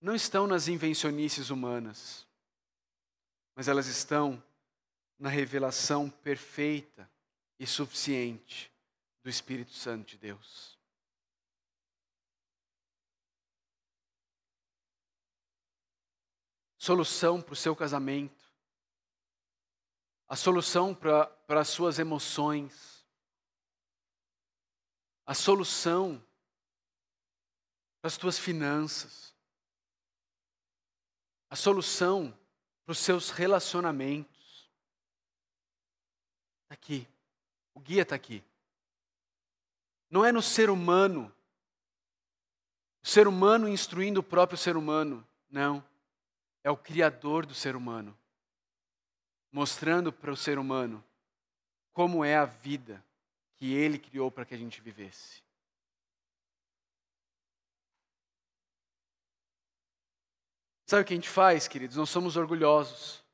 não 0.00 0.14
estão 0.14 0.46
nas 0.46 0.68
invencionices 0.68 1.50
humanas, 1.50 2.26
mas 3.54 3.66
elas 3.66 3.86
estão 3.86 4.42
na 5.18 5.28
revelação 5.28 6.10
perfeita 6.10 7.10
e 7.58 7.66
suficiente 7.66 8.72
do 9.22 9.30
Espírito 9.30 9.72
Santo 9.72 10.10
de 10.10 10.18
Deus. 10.18 10.76
solução 16.86 17.42
para 17.42 17.52
o 17.52 17.56
seu 17.56 17.74
casamento, 17.74 18.44
a 20.28 20.36
solução 20.36 20.94
para, 20.94 21.28
as 21.48 21.68
suas 21.68 21.98
emoções, 21.98 23.04
a 25.26 25.34
solução 25.34 26.24
para 28.00 28.06
as 28.06 28.16
tuas 28.16 28.38
finanças, 28.38 29.34
a 31.50 31.56
solução 31.56 32.30
para 32.84 32.92
os 32.92 32.98
seus 32.98 33.30
relacionamentos. 33.30 34.35
Está 36.66 36.74
aqui. 36.74 37.08
O 37.72 37.80
guia 37.80 38.02
está 38.02 38.14
aqui. 38.14 38.42
Não 40.10 40.24
é 40.24 40.32
no 40.32 40.42
ser 40.42 40.68
humano, 40.68 41.32
o 43.02 43.06
ser 43.06 43.28
humano 43.28 43.68
instruindo 43.68 44.20
o 44.20 44.22
próprio 44.22 44.58
ser 44.58 44.76
humano. 44.76 45.26
Não 45.48 45.84
é 46.64 46.70
o 46.70 46.76
Criador 46.76 47.46
do 47.46 47.54
ser 47.54 47.76
humano, 47.76 48.18
mostrando 49.52 50.12
para 50.12 50.32
o 50.32 50.36
ser 50.36 50.58
humano 50.58 51.04
como 51.92 52.24
é 52.24 52.34
a 52.34 52.44
vida 52.44 53.04
que 53.54 53.72
ele 53.72 54.00
criou 54.00 54.32
para 54.32 54.44
que 54.44 54.52
a 54.52 54.58
gente 54.58 54.80
vivesse. 54.80 55.44
Sabe 60.86 61.02
o 61.02 61.04
que 61.04 61.14
a 61.14 61.16
gente 61.16 61.28
faz, 61.28 61.68
queridos? 61.68 61.96
Nós 61.96 62.10
somos 62.10 62.36
orgulhosos. 62.36 63.25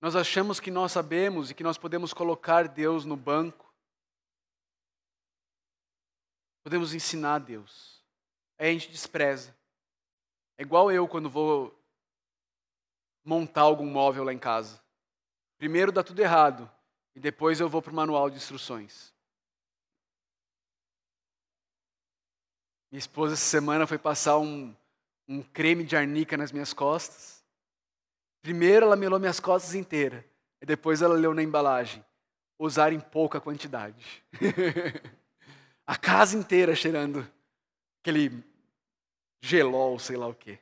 Nós 0.00 0.14
achamos 0.14 0.60
que 0.60 0.70
nós 0.70 0.92
sabemos 0.92 1.50
e 1.50 1.54
que 1.54 1.64
nós 1.64 1.76
podemos 1.76 2.12
colocar 2.12 2.68
Deus 2.68 3.04
no 3.04 3.16
banco. 3.16 3.72
Podemos 6.62 6.94
ensinar 6.94 7.34
a 7.34 7.38
Deus. 7.38 8.04
Aí 8.58 8.68
a 8.68 8.72
gente 8.72 8.90
despreza. 8.90 9.56
É 10.56 10.62
igual 10.62 10.90
eu 10.92 11.08
quando 11.08 11.28
vou 11.28 11.76
montar 13.24 13.62
algum 13.62 13.86
móvel 13.86 14.24
lá 14.24 14.32
em 14.32 14.38
casa. 14.38 14.82
Primeiro 15.58 15.90
dá 15.90 16.02
tudo 16.02 16.20
errado 16.20 16.70
e 17.14 17.20
depois 17.20 17.60
eu 17.60 17.68
vou 17.68 17.82
para 17.82 17.92
o 17.92 17.96
manual 17.96 18.30
de 18.30 18.36
instruções. 18.36 19.12
Minha 22.90 23.00
esposa 23.00 23.34
essa 23.34 23.44
semana 23.44 23.86
foi 23.86 23.98
passar 23.98 24.38
um, 24.38 24.74
um 25.28 25.42
creme 25.42 25.84
de 25.84 25.96
arnica 25.96 26.36
nas 26.36 26.52
minhas 26.52 26.72
costas. 26.72 27.37
Primeiro 28.42 28.86
ela 28.86 28.96
melou 28.96 29.18
minhas 29.18 29.40
costas 29.40 29.74
inteiras 29.74 30.24
e 30.60 30.66
depois 30.66 31.02
ela 31.02 31.14
leu 31.14 31.34
na 31.34 31.42
embalagem: 31.42 32.04
usar 32.58 32.92
em 32.92 33.00
pouca 33.00 33.40
quantidade. 33.40 34.24
A 35.86 35.96
casa 35.96 36.36
inteira 36.36 36.74
cheirando 36.74 37.26
aquele 38.02 38.44
gelol, 39.40 39.98
sei 39.98 40.16
lá 40.16 40.26
o 40.26 40.34
quê. 40.34 40.58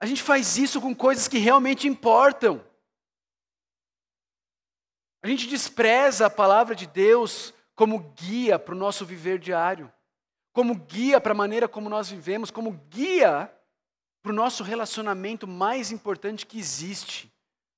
A 0.00 0.06
gente 0.06 0.22
faz 0.22 0.56
isso 0.56 0.80
com 0.80 0.94
coisas 0.94 1.26
que 1.26 1.38
realmente 1.38 1.88
importam. 1.88 2.64
A 5.22 5.26
gente 5.26 5.48
despreza 5.48 6.26
a 6.26 6.30
palavra 6.30 6.74
de 6.74 6.86
Deus 6.86 7.54
como 7.74 7.98
guia 8.14 8.58
para 8.58 8.74
o 8.74 8.78
nosso 8.78 9.04
viver 9.04 9.38
diário, 9.38 9.90
como 10.52 10.74
guia 10.74 11.20
para 11.20 11.32
a 11.32 11.36
maneira 11.36 11.66
como 11.66 11.88
nós 11.88 12.08
vivemos, 12.08 12.50
como 12.50 12.72
guia 12.88 13.52
para 14.24 14.32
o 14.32 14.34
nosso 14.34 14.64
relacionamento 14.64 15.46
mais 15.46 15.92
importante 15.92 16.46
que 16.46 16.58
existe, 16.58 17.30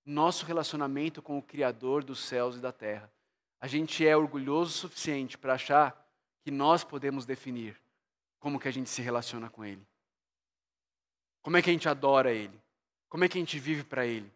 nosso 0.05 0.47
relacionamento 0.47 1.21
com 1.21 1.37
o 1.37 1.43
Criador 1.43 2.05
dos 2.05 2.21
céus 2.21 2.55
e 2.55 2.61
da 2.61 2.71
terra. 2.71 3.13
A 3.61 3.67
gente 3.67 4.07
é 4.07 4.17
orgulhoso 4.17 4.71
o 4.71 4.79
suficiente 4.89 5.37
para 5.37 5.55
achar 5.55 6.09
que 6.45 6.53
nós 6.53 6.85
podemos 6.85 7.27
definir 7.27 7.77
como 8.39 8.61
que 8.61 8.69
a 8.69 8.71
gente 8.71 8.89
se 8.89 9.03
relaciona 9.03 9.51
com 9.51 9.65
Ele. 9.65 9.85
Como 11.43 11.57
é 11.57 11.63
que 11.63 11.69
a 11.69 11.73
gente 11.73 11.89
adora 11.89 12.33
Ele? 12.33 12.63
Como 13.09 13.25
é 13.25 13.29
que 13.29 13.39
a 13.39 13.41
gente 13.41 13.59
vive 13.59 13.83
para 13.83 14.07
Ele? 14.07 14.33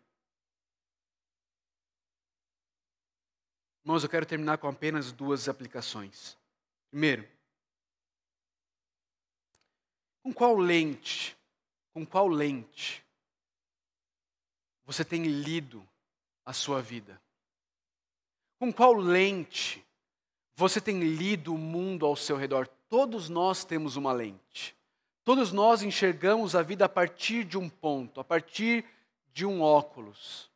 Irmãos, 3.84 4.02
eu 4.02 4.10
quero 4.10 4.26
terminar 4.26 4.58
com 4.58 4.66
apenas 4.66 5.12
duas 5.12 5.48
aplicações. 5.48 6.36
Primeiro, 6.90 7.24
com 10.24 10.32
qual 10.32 10.56
lente, 10.56 11.38
com 11.92 12.04
qual 12.06 12.28
lente 12.28 13.04
você 14.84 15.04
tem 15.04 15.22
lido 15.24 15.86
a 16.44 16.52
sua 16.52 16.82
vida? 16.82 17.20
Com 18.58 18.72
qual 18.72 18.92
lente 18.92 19.84
você 20.54 20.80
tem 20.80 21.00
lido 21.00 21.54
o 21.54 21.58
mundo 21.58 22.04
ao 22.04 22.16
seu 22.16 22.36
redor? 22.36 22.66
Todos 22.88 23.28
nós 23.28 23.64
temos 23.64 23.96
uma 23.96 24.12
lente. 24.12 24.76
Todos 25.24 25.52
nós 25.52 25.82
enxergamos 25.82 26.56
a 26.56 26.62
vida 26.62 26.86
a 26.86 26.88
partir 26.88 27.44
de 27.44 27.56
um 27.56 27.68
ponto, 27.68 28.20
a 28.20 28.24
partir 28.24 28.84
de 29.32 29.46
um 29.46 29.62
óculos. 29.62 30.50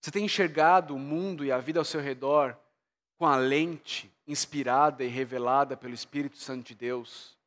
Você 0.00 0.10
tem 0.10 0.24
enxergado 0.24 0.94
o 0.94 0.98
mundo 0.98 1.44
e 1.44 1.52
a 1.52 1.58
vida 1.58 1.78
ao 1.78 1.84
seu 1.84 2.00
redor 2.00 2.58
com 3.16 3.26
a 3.26 3.36
lente 3.36 4.10
inspirada 4.26 5.04
e 5.04 5.08
revelada 5.08 5.76
pelo 5.76 5.94
Espírito 5.94 6.38
Santo 6.38 6.66
de 6.66 6.74
Deus? 6.74 7.39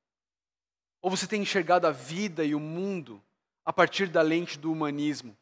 Ou 1.03 1.09
você 1.09 1.27
tem 1.27 1.41
enxergado 1.41 1.85
a 1.85 1.91
vida 1.91 2.45
e 2.45 2.55
o 2.55 2.59
mundo 2.61 3.21
a 3.65 3.73
partir 3.73 4.07
da 4.07 4.21
lente 4.21 4.57
do 4.57 4.71
humanismo? 4.71 5.37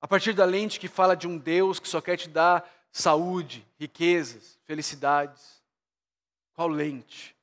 A 0.00 0.06
partir 0.06 0.32
da 0.32 0.44
lente 0.44 0.78
que 0.78 0.86
fala 0.86 1.16
de 1.16 1.26
um 1.26 1.36
Deus 1.36 1.80
que 1.80 1.88
só 1.88 2.00
quer 2.00 2.16
te 2.16 2.28
dar 2.28 2.72
saúde, 2.92 3.66
riquezas, 3.80 4.60
felicidades. 4.62 5.60
Qual 6.52 6.68
lente 6.68 7.36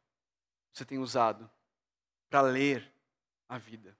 você 0.71 0.85
tem 0.85 0.99
usado 0.99 1.51
para 2.29 2.39
ler 2.39 2.89
a 3.49 3.57
vida? 3.57 3.93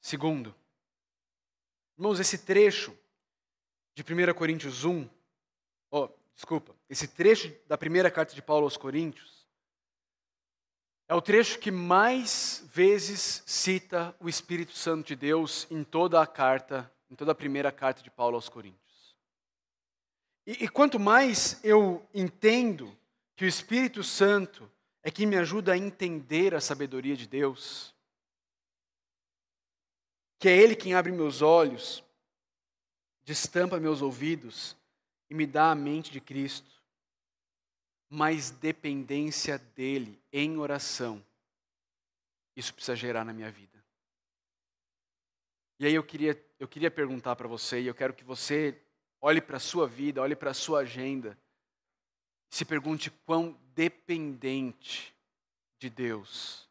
Segundo, 0.00 0.54
irmãos, 1.98 2.18
esse 2.18 2.38
trecho 2.38 2.98
de 3.94 4.02
1 4.02 4.32
Coríntios 4.32 4.86
1, 4.86 5.04
oh, 5.04 5.19
desculpa, 6.40 6.74
esse 6.88 7.06
trecho 7.06 7.54
da 7.68 7.76
primeira 7.76 8.10
carta 8.10 8.34
de 8.34 8.40
Paulo 8.40 8.64
aos 8.64 8.78
Coríntios, 8.78 9.46
é 11.06 11.14
o 11.14 11.20
trecho 11.20 11.58
que 11.58 11.70
mais 11.70 12.66
vezes 12.72 13.42
cita 13.44 14.16
o 14.18 14.26
Espírito 14.26 14.72
Santo 14.72 15.08
de 15.08 15.14
Deus 15.14 15.66
em 15.70 15.84
toda 15.84 16.18
a 16.18 16.26
carta, 16.26 16.90
em 17.10 17.14
toda 17.14 17.32
a 17.32 17.34
primeira 17.34 17.70
carta 17.70 18.02
de 18.02 18.10
Paulo 18.10 18.36
aos 18.36 18.48
Coríntios. 18.48 19.14
E, 20.46 20.64
e 20.64 20.68
quanto 20.68 20.98
mais 20.98 21.62
eu 21.62 22.08
entendo 22.14 22.96
que 23.36 23.44
o 23.44 23.48
Espírito 23.48 24.02
Santo 24.02 24.70
é 25.02 25.10
quem 25.10 25.26
me 25.26 25.36
ajuda 25.36 25.74
a 25.74 25.78
entender 25.78 26.54
a 26.54 26.60
sabedoria 26.60 27.16
de 27.18 27.28
Deus, 27.28 27.94
que 30.38 30.48
é 30.48 30.56
Ele 30.56 30.74
quem 30.74 30.94
abre 30.94 31.12
meus 31.12 31.42
olhos, 31.42 32.02
destampa 33.26 33.78
meus 33.78 34.00
ouvidos 34.00 34.79
e 35.30 35.34
me 35.34 35.46
dá 35.46 35.70
a 35.70 35.74
mente 35.76 36.10
de 36.10 36.20
Cristo, 36.20 36.68
mais 38.08 38.50
dependência 38.50 39.56
dEle 39.56 40.20
em 40.32 40.58
oração, 40.58 41.24
isso 42.56 42.74
precisa 42.74 42.96
gerar 42.96 43.24
na 43.24 43.32
minha 43.32 43.50
vida. 43.50 43.82
E 45.78 45.86
aí 45.86 45.94
eu 45.94 46.02
queria, 46.02 46.38
eu 46.58 46.66
queria 46.66 46.90
perguntar 46.90 47.36
para 47.36 47.46
você, 47.46 47.80
e 47.80 47.86
eu 47.86 47.94
quero 47.94 48.12
que 48.12 48.24
você 48.24 48.78
olhe 49.20 49.40
para 49.40 49.56
a 49.56 49.60
sua 49.60 49.86
vida, 49.86 50.20
olhe 50.20 50.34
para 50.34 50.50
a 50.50 50.54
sua 50.54 50.80
agenda, 50.80 51.38
e 52.50 52.56
se 52.56 52.64
pergunte 52.64 53.10
quão 53.24 53.52
dependente 53.72 55.14
de 55.78 55.88
Deus 55.88 56.68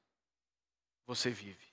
você 1.07 1.29
vive. 1.29 1.69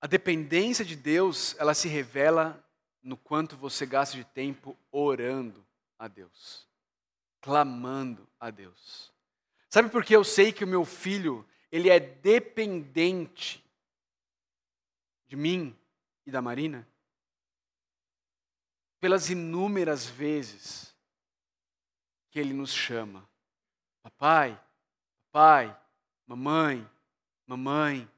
A 0.00 0.06
dependência 0.06 0.84
de 0.84 0.94
Deus, 0.94 1.56
ela 1.58 1.74
se 1.74 1.88
revela 1.88 2.64
no 3.02 3.16
quanto 3.16 3.56
você 3.56 3.86
gasta 3.86 4.16
de 4.16 4.24
tempo 4.24 4.76
orando 4.90 5.66
a 5.98 6.08
Deus, 6.08 6.66
clamando 7.40 8.28
a 8.38 8.50
Deus. 8.50 9.12
Sabe 9.68 9.90
por 9.90 10.04
que 10.04 10.14
eu 10.14 10.24
sei 10.24 10.52
que 10.52 10.64
o 10.64 10.68
meu 10.68 10.84
filho, 10.84 11.46
ele 11.70 11.90
é 11.90 12.00
dependente 12.00 13.64
de 15.26 15.36
mim 15.36 15.76
e 16.26 16.30
da 16.30 16.40
Marina? 16.40 16.88
Pelas 19.00 19.30
inúmeras 19.30 20.06
vezes 20.06 20.94
que 22.30 22.38
ele 22.38 22.52
nos 22.52 22.72
chama. 22.72 23.28
Papai, 24.02 24.60
papai, 25.30 25.78
mamãe, 26.26 26.88
mamãe, 27.46 28.10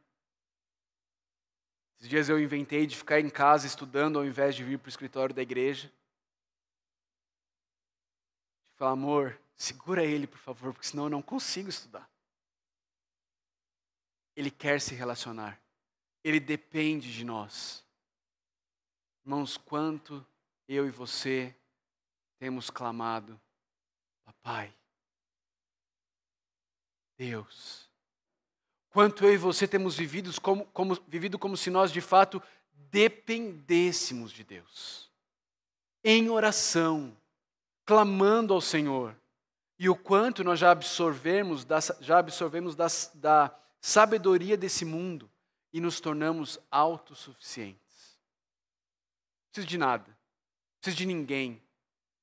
esses 2.01 2.09
dias 2.09 2.29
eu 2.31 2.41
inventei 2.41 2.87
de 2.87 2.97
ficar 2.97 3.21
em 3.21 3.29
casa 3.29 3.67
estudando 3.67 4.19
ao 4.19 4.25
invés 4.25 4.55
de 4.55 4.65
vir 4.65 4.79
para 4.79 4.87
o 4.87 4.89
escritório 4.89 5.35
da 5.35 5.43
igreja. 5.43 5.93
Falar, 8.77 8.93
amor, 8.93 9.39
segura 9.55 10.03
ele, 10.03 10.27
por 10.27 10.39
favor, 10.39 10.73
porque 10.73 10.89
senão 10.89 11.05
eu 11.05 11.11
não 11.11 11.21
consigo 11.21 11.69
estudar. 11.69 12.11
Ele 14.35 14.51
quer 14.51 14.81
se 14.81 14.95
relacionar. 14.95 15.61
Ele 16.25 16.41
depende 16.41 17.13
de 17.13 17.23
nós. 17.23 17.85
Irmãos, 19.23 19.59
quanto 19.59 20.27
eu 20.67 20.87
e 20.87 20.91
você 20.91 21.55
temos 22.39 22.71
clamado, 22.71 23.39
Papai, 24.25 24.75
Deus, 27.19 27.89
Quanto 28.90 29.24
eu 29.24 29.33
e 29.33 29.37
você 29.37 29.68
temos 29.68 29.96
vivido 29.96 30.31
como, 30.40 30.66
como, 30.66 30.98
vivido 31.07 31.38
como 31.38 31.57
se 31.57 31.70
nós 31.70 31.92
de 31.92 32.00
fato 32.00 32.42
dependêssemos 32.90 34.33
de 34.33 34.42
Deus. 34.42 35.11
Em 36.03 36.29
oração, 36.29 37.16
clamando 37.85 38.53
ao 38.53 38.61
Senhor. 38.61 39.16
E 39.79 39.88
o 39.88 39.96
quanto 39.96 40.44
nós 40.44 40.59
já 40.59 40.70
absorvemos 40.72 41.64
da, 41.64 41.79
já 42.00 42.18
absorvemos 42.18 42.74
da, 42.74 42.87
da 43.14 43.57
sabedoria 43.81 44.57
desse 44.57 44.85
mundo 44.85 45.31
e 45.72 45.81
nos 45.81 46.00
tornamos 46.00 46.59
autossuficientes. 46.70 48.18
Não 49.46 49.53
preciso 49.53 49.66
de 49.66 49.79
nada, 49.79 50.07
não 50.07 50.81
preciso 50.81 50.96
de 50.98 51.07
ninguém, 51.07 51.62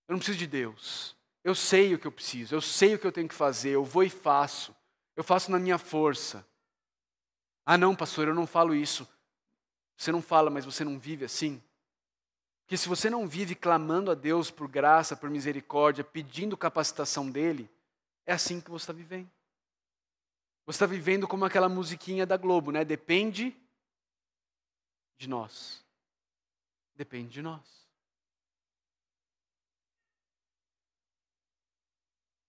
eu 0.08 0.14
não 0.14 0.20
preciso 0.20 0.38
de 0.38 0.48
Deus. 0.48 1.16
Eu 1.44 1.56
sei 1.56 1.94
o 1.94 2.00
que 2.00 2.06
eu 2.06 2.12
preciso, 2.12 2.54
eu 2.54 2.62
sei 2.62 2.96
o 2.96 3.00
que 3.00 3.08
eu 3.08 3.12
tenho 3.12 3.28
que 3.28 3.34
fazer, 3.34 3.72
eu 3.72 3.84
vou 3.84 4.04
e 4.04 4.10
faço, 4.10 4.76
eu 5.16 5.24
faço 5.24 5.50
na 5.50 5.58
minha 5.58 5.78
força. 5.78 6.46
Ah, 7.70 7.78
não, 7.78 7.94
pastor, 7.94 8.30
eu 8.30 8.34
não 8.34 8.48
falo 8.48 8.74
isso. 8.74 9.06
Você 9.98 10.10
não 10.10 10.22
fala, 10.22 10.50
mas 10.50 10.64
você 10.64 10.86
não 10.86 10.98
vive 10.98 11.26
assim? 11.26 11.62
Porque 12.62 12.78
se 12.78 12.88
você 12.88 13.10
não 13.10 13.28
vive 13.28 13.56
clamando 13.56 14.10
a 14.10 14.16
Deus 14.16 14.50
por 14.50 14.70
graça, 14.70 15.18
por 15.18 15.30
misericórdia, 15.30 16.02
pedindo 16.02 16.56
capacitação 16.56 17.30
dele, 17.30 17.70
é 18.26 18.32
assim 18.32 18.62
que 18.62 18.72
você 18.72 18.84
está 18.84 18.94
vivendo. 18.94 19.30
Você 20.66 20.78
está 20.78 20.86
vivendo 20.86 21.28
como 21.28 21.44
aquela 21.44 21.68
musiquinha 21.68 22.26
da 22.26 22.38
Globo, 22.38 22.72
né? 22.72 22.86
Depende 22.86 23.54
de 25.18 25.28
nós. 25.28 25.86
Depende 26.96 27.34
de 27.34 27.42
nós. 27.42 27.90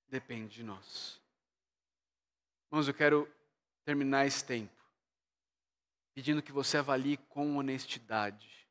Depende 0.06 0.54
de 0.54 0.62
nós. 0.62 1.20
Irmãos, 2.70 2.86
eu 2.86 2.94
quero 2.94 3.28
terminar 3.84 4.24
esse 4.24 4.44
tempo 4.44 4.77
pedindo 6.18 6.42
que 6.42 6.50
você 6.50 6.78
avalie 6.78 7.16
com 7.28 7.58
honestidade 7.58 8.66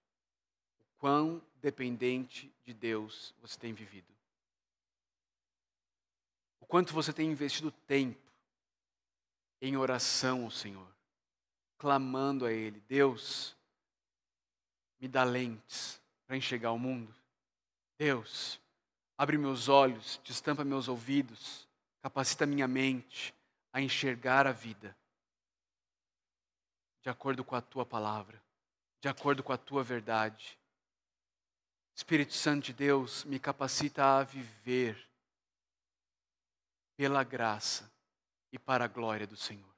o 0.81 0.83
quão 0.97 1.41
dependente 1.61 2.53
de 2.65 2.73
Deus 2.73 3.33
você 3.41 3.57
tem 3.57 3.71
vivido. 3.71 4.13
O 6.59 6.65
quanto 6.65 6.93
você 6.93 7.13
tem 7.13 7.31
investido 7.31 7.71
tempo 7.71 8.19
em 9.61 9.77
oração 9.77 10.43
ao 10.43 10.51
Senhor, 10.51 10.93
clamando 11.77 12.45
a 12.45 12.51
Ele: 12.51 12.81
Deus, 12.81 13.55
me 14.99 15.07
dá 15.07 15.23
lentes 15.23 16.01
para 16.25 16.35
enxergar 16.35 16.73
o 16.73 16.77
mundo. 16.77 17.15
Deus, 17.97 18.59
abre 19.17 19.37
meus 19.37 19.69
olhos, 19.69 20.19
destampa 20.21 20.65
meus 20.65 20.89
ouvidos, 20.89 21.65
capacita 22.01 22.45
minha 22.45 22.67
mente 22.67 23.33
a 23.71 23.81
enxergar 23.81 24.45
a 24.45 24.51
vida 24.51 24.93
de 27.01 27.09
acordo 27.09 27.43
com 27.43 27.55
a 27.55 27.61
tua 27.61 27.85
palavra, 27.85 28.41
de 29.01 29.07
acordo 29.07 29.43
com 29.43 29.53
a 29.53 29.57
tua 29.57 29.83
verdade. 29.83 30.57
Espírito 31.95 32.33
Santo 32.33 32.65
de 32.65 32.73
Deus, 32.73 33.23
me 33.23 33.39
capacita 33.39 34.19
a 34.19 34.23
viver 34.23 35.07
pela 36.95 37.23
graça 37.23 37.91
e 38.51 38.59
para 38.59 38.85
a 38.85 38.87
glória 38.87 39.25
do 39.25 39.35
Senhor. 39.35 39.75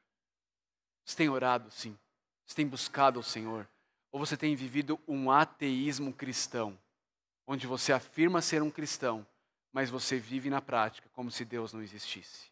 Você 1.06 1.16
tem 1.16 1.30
orado, 1.30 1.72
sim. 1.72 1.98
Você 2.46 2.56
tem 2.56 2.68
buscado 2.68 3.20
o 3.20 3.24
Senhor. 3.24 3.68
Ou 4.12 4.20
você 4.20 4.36
tem 4.36 4.56
vivido 4.56 5.00
um 5.08 5.32
ateísmo 5.32 6.14
cristão, 6.14 6.78
onde 7.46 7.68
você 7.68 7.94
afirma 7.94 8.42
ser 8.42 8.62
um 8.62 8.72
cristão, 8.72 9.26
mas 9.72 9.90
você 9.90 10.18
vive 10.20 10.50
na 10.50 10.62
prática 10.62 11.10
como 11.14 11.32
se 11.32 11.46
Deus 11.46 11.74
não 11.74 11.82
existisse. 11.82 12.52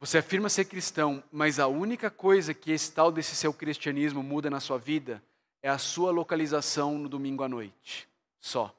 Você 0.00 0.18
afirma 0.18 0.48
ser 0.48 0.66
cristão, 0.66 1.22
mas 1.30 1.58
a 1.58 1.66
única 1.66 2.10
coisa 2.10 2.54
que 2.54 2.70
esse 2.70 2.92
tal 2.92 3.10
desse 3.10 3.34
seu 3.34 3.52
cristianismo 3.52 4.22
muda 4.22 4.48
na 4.48 4.60
sua 4.60 4.78
vida 4.78 5.22
é 5.60 5.68
a 5.68 5.78
sua 5.78 6.12
localização 6.12 6.96
no 6.96 7.08
domingo 7.08 7.42
à 7.42 7.48
noite. 7.48 8.08
Só. 8.38 8.74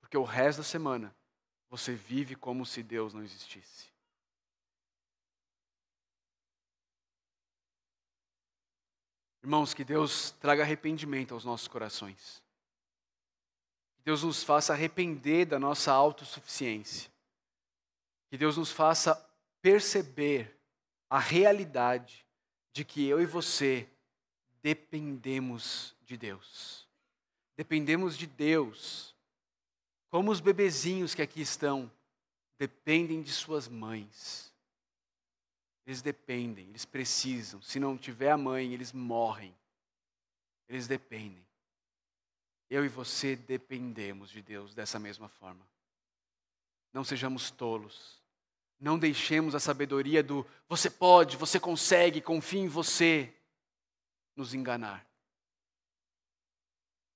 Porque 0.00 0.16
o 0.16 0.24
resto 0.24 0.58
da 0.58 0.64
semana 0.64 1.14
você 1.68 1.94
vive 1.94 2.34
como 2.34 2.66
se 2.66 2.82
Deus 2.82 3.14
não 3.14 3.22
existisse. 3.22 3.88
Irmãos, 9.42 9.72
que 9.72 9.84
Deus 9.84 10.32
traga 10.32 10.64
arrependimento 10.64 11.32
aos 11.32 11.44
nossos 11.44 11.68
corações. 11.68 12.42
Que 13.96 14.02
Deus 14.02 14.24
nos 14.24 14.42
faça 14.42 14.72
arrepender 14.72 15.46
da 15.46 15.58
nossa 15.58 15.92
autossuficiência. 15.92 17.10
Que 18.28 18.36
Deus 18.36 18.56
nos 18.56 18.72
faça 18.72 19.29
perceber 19.62 20.58
a 21.08 21.18
realidade 21.18 22.26
de 22.72 22.84
que 22.84 23.06
eu 23.06 23.20
e 23.20 23.26
você 23.26 23.88
dependemos 24.62 25.96
de 26.04 26.16
Deus. 26.16 26.88
Dependemos 27.56 28.16
de 28.16 28.26
Deus. 28.26 29.14
Como 30.08 30.30
os 30.30 30.40
bebezinhos 30.40 31.14
que 31.14 31.22
aqui 31.22 31.40
estão 31.40 31.90
dependem 32.58 33.22
de 33.22 33.32
suas 33.32 33.68
mães. 33.68 34.54
Eles 35.86 36.02
dependem, 36.02 36.68
eles 36.68 36.84
precisam. 36.84 37.60
Se 37.62 37.80
não 37.80 37.96
tiver 37.96 38.30
a 38.30 38.36
mãe, 38.36 38.72
eles 38.72 38.92
morrem. 38.92 39.54
Eles 40.68 40.86
dependem. 40.86 41.44
Eu 42.68 42.84
e 42.84 42.88
você 42.88 43.34
dependemos 43.34 44.30
de 44.30 44.40
Deus 44.40 44.74
dessa 44.74 44.98
mesma 44.98 45.28
forma. 45.28 45.66
Não 46.92 47.02
sejamos 47.02 47.50
tolos. 47.50 48.19
Não 48.80 48.98
deixemos 48.98 49.54
a 49.54 49.60
sabedoria 49.60 50.22
do 50.22 50.46
você 50.68 50.88
pode, 50.88 51.36
você 51.36 51.60
consegue, 51.60 52.20
confie 52.20 52.60
em 52.60 52.68
você 52.68 53.32
nos 54.34 54.54
enganar. 54.54 55.06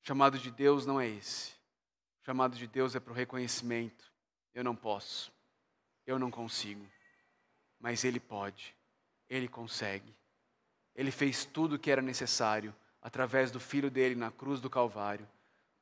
O 0.03 0.07
chamado 0.07 0.39
de 0.39 0.51
Deus 0.51 0.85
não 0.85 1.01
é 1.01 1.09
esse. 1.09 1.53
O 2.23 2.27
chamado 2.27 2.57
de 2.57 2.67
Deus 2.67 2.95
é 2.95 3.01
para 3.01 3.13
o 3.13 3.17
reconhecimento. 3.17 4.13
Eu 4.53 4.63
não 4.63 4.77
posso, 4.77 5.33
eu 6.07 6.19
não 6.19 6.31
consigo 6.31 6.87
mas 7.85 8.03
Ele 8.03 8.19
pode, 8.19 8.75
Ele 9.29 9.47
consegue. 9.47 10.17
Ele 10.95 11.11
fez 11.11 11.45
tudo 11.45 11.75
o 11.75 11.79
que 11.79 11.91
era 11.91 12.01
necessário 12.01 12.75
através 13.03 13.51
do 13.51 13.61
Filho 13.61 13.91
dele 13.91 14.15
na 14.15 14.31
cruz 14.31 14.59
do 14.59 14.71
Calvário, 14.71 15.29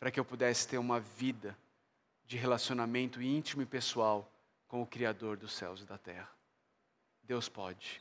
para 0.00 0.10
que 0.10 0.18
eu 0.18 0.24
pudesse 0.24 0.66
ter 0.66 0.78
uma 0.78 0.98
vida 0.98 1.56
de 2.24 2.36
relacionamento 2.36 3.22
íntimo 3.22 3.62
e 3.62 3.66
pessoal 3.66 4.28
com 4.72 4.80
o 4.80 4.86
Criador 4.86 5.36
dos 5.36 5.52
céus 5.52 5.82
e 5.82 5.84
da 5.84 5.98
terra. 5.98 6.26
Deus 7.22 7.46
pode, 7.46 8.00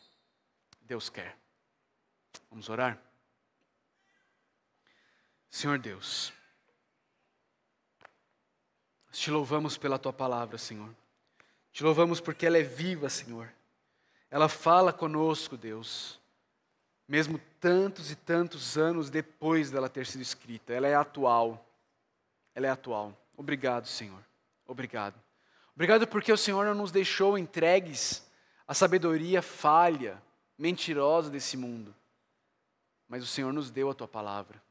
Deus 0.80 1.09
quer. 1.09 1.38
Vamos 2.49 2.69
orar? 2.69 2.97
Senhor 5.49 5.78
Deus, 5.78 6.32
te 9.11 9.30
louvamos 9.30 9.78
pela 9.78 9.99
tua 9.99 10.13
palavra, 10.13 10.57
Senhor. 10.57 10.95
Te 11.74 11.84
louvamos 11.84 12.22
porque 12.22 12.45
ela 12.45 12.57
é 12.57 12.63
viva, 12.63 13.09
Senhor. 13.09 13.51
Ela 14.30 14.47
fala 14.47 14.93
conosco, 14.93 15.57
Deus, 15.57 16.22
mesmo 17.05 17.38
tantos 17.59 18.11
e 18.11 18.15
tantos 18.15 18.78
anos 18.78 19.09
depois 19.09 19.72
dela 19.72 19.89
ter 19.89 20.05
sido 20.05 20.22
escrita. 20.22 20.72
Ela 20.72 20.88
é 20.88 20.95
atual. 20.95 21.69
Ela 22.55 22.67
é 22.67 22.69
atual. 22.69 23.13
Obrigado, 23.36 23.88
Senhor. 23.88 24.24
Obrigado. 24.65 25.22
Obrigado 25.82 26.08
porque 26.08 26.32
o 26.32 26.38
Senhor 26.38 26.64
não 26.64 26.76
nos 26.76 26.92
deixou 26.92 27.40
entregues 27.40 28.24
à 28.68 28.74
sabedoria 28.76 29.42
falha, 29.42 30.22
mentirosa 30.56 31.28
desse 31.28 31.58
mundo. 31.58 31.96
Mas 33.08 33.24
o 33.24 33.28
Senhor 33.28 33.52
nos 33.52 33.72
deu 33.72 33.90
a 33.90 33.96
tua 33.96 34.08
palavra. 34.08 34.62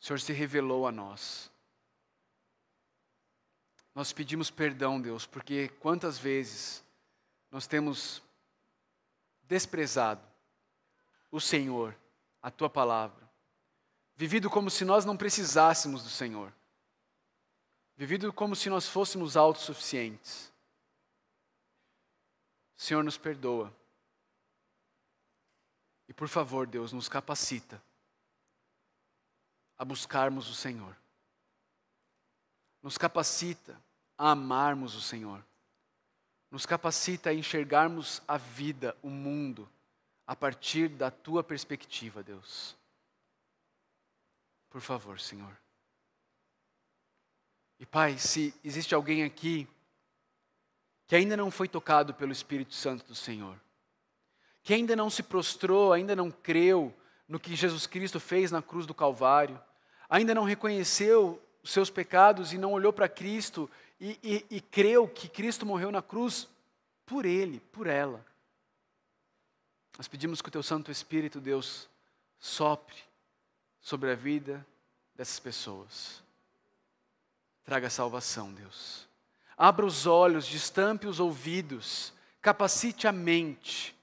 O 0.00 0.04
Senhor 0.06 0.18
se 0.18 0.32
revelou 0.32 0.86
a 0.86 0.90
nós. 0.90 1.50
Nós 3.94 4.14
pedimos 4.14 4.50
perdão, 4.50 4.98
Deus, 4.98 5.26
porque 5.26 5.68
quantas 5.78 6.18
vezes 6.18 6.82
nós 7.50 7.66
temos 7.66 8.22
desprezado 9.42 10.26
o 11.30 11.38
Senhor, 11.38 11.94
a 12.40 12.50
tua 12.50 12.70
palavra, 12.70 13.30
vivido 14.16 14.48
como 14.48 14.70
se 14.70 14.86
nós 14.86 15.04
não 15.04 15.18
precisássemos 15.18 16.02
do 16.02 16.08
Senhor, 16.08 16.50
vivido 18.06 18.32
como 18.32 18.56
se 18.56 18.70
nós 18.70 18.88
fôssemos 18.88 19.36
autossuficientes. 19.36 20.52
O 22.76 22.82
Senhor 22.82 23.04
nos 23.04 23.18
perdoa. 23.18 23.74
E 26.08 26.12
por 26.12 26.28
favor, 26.28 26.66
Deus, 26.66 26.92
nos 26.92 27.08
capacita 27.08 27.82
a 29.78 29.84
buscarmos 29.84 30.48
o 30.48 30.54
Senhor. 30.54 30.96
Nos 32.82 32.96
capacita 32.96 33.80
a 34.16 34.30
amarmos 34.30 34.94
o 34.94 35.00
Senhor 35.00 35.44
nos 36.50 36.66
capacita 36.66 37.30
a 37.30 37.34
enxergarmos 37.34 38.20
a 38.26 38.36
vida, 38.36 38.96
o 39.02 39.08
mundo, 39.08 39.70
a 40.26 40.34
partir 40.34 40.88
da 40.88 41.10
tua 41.10 41.44
perspectiva, 41.44 42.22
Deus. 42.22 42.76
Por 44.68 44.80
favor, 44.80 45.20
Senhor. 45.20 45.59
E 47.80 47.86
Pai, 47.86 48.18
se 48.18 48.54
existe 48.62 48.94
alguém 48.94 49.24
aqui 49.24 49.66
que 51.06 51.16
ainda 51.16 51.34
não 51.34 51.50
foi 51.50 51.66
tocado 51.66 52.12
pelo 52.12 52.30
Espírito 52.30 52.74
Santo 52.74 53.06
do 53.06 53.14
Senhor, 53.14 53.58
que 54.62 54.74
ainda 54.74 54.94
não 54.94 55.08
se 55.08 55.22
prostrou, 55.22 55.92
ainda 55.92 56.14
não 56.14 56.30
creu 56.30 56.94
no 57.26 57.40
que 57.40 57.56
Jesus 57.56 57.86
Cristo 57.86 58.20
fez 58.20 58.50
na 58.50 58.60
cruz 58.60 58.86
do 58.86 58.92
Calvário, 58.92 59.58
ainda 60.10 60.34
não 60.34 60.44
reconheceu 60.44 61.42
os 61.62 61.70
seus 61.70 61.88
pecados 61.88 62.52
e 62.52 62.58
não 62.58 62.72
olhou 62.72 62.92
para 62.92 63.08
Cristo 63.08 63.68
e, 63.98 64.18
e, 64.22 64.56
e 64.56 64.60
creu 64.60 65.08
que 65.08 65.26
Cristo 65.28 65.64
morreu 65.64 65.90
na 65.90 66.02
cruz 66.02 66.46
por 67.06 67.24
ele, 67.24 67.60
por 67.72 67.86
ela. 67.86 68.24
Nós 69.96 70.06
pedimos 70.06 70.42
que 70.42 70.48
o 70.48 70.52
teu 70.52 70.62
Santo 70.62 70.90
Espírito, 70.90 71.40
Deus, 71.40 71.88
sopre 72.38 72.96
sobre 73.80 74.10
a 74.10 74.14
vida 74.14 74.64
dessas 75.16 75.40
pessoas. 75.40 76.22
Traga 77.70 77.88
salvação, 77.88 78.52
Deus. 78.52 79.06
Abra 79.56 79.86
os 79.86 80.04
olhos, 80.04 80.44
destampe 80.44 81.06
os 81.06 81.20
ouvidos, 81.20 82.12
capacite 82.42 83.06
a 83.06 83.12
mente 83.12 83.96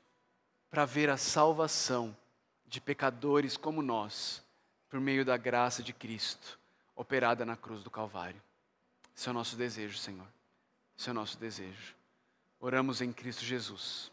para 0.71 0.85
ver 0.85 1.09
a 1.09 1.17
salvação 1.17 2.15
de 2.65 2.79
pecadores 2.79 3.57
como 3.57 3.81
nós, 3.81 4.41
por 4.89 5.01
meio 5.01 5.25
da 5.25 5.35
graça 5.35 5.83
de 5.83 5.91
Cristo, 5.91 6.57
operada 6.95 7.45
na 7.45 7.57
cruz 7.57 7.83
do 7.83 7.91
Calvário. 7.91 8.41
Esse 9.13 9.27
é 9.27 9.31
o 9.31 9.33
nosso 9.33 9.57
desejo, 9.57 9.97
Senhor. 9.97 10.27
Esse 10.97 11.09
é 11.09 11.11
o 11.11 11.15
nosso 11.15 11.37
desejo. 11.37 11.93
Oramos 12.61 13.01
em 13.01 13.11
Cristo 13.11 13.43
Jesus. 13.43 14.09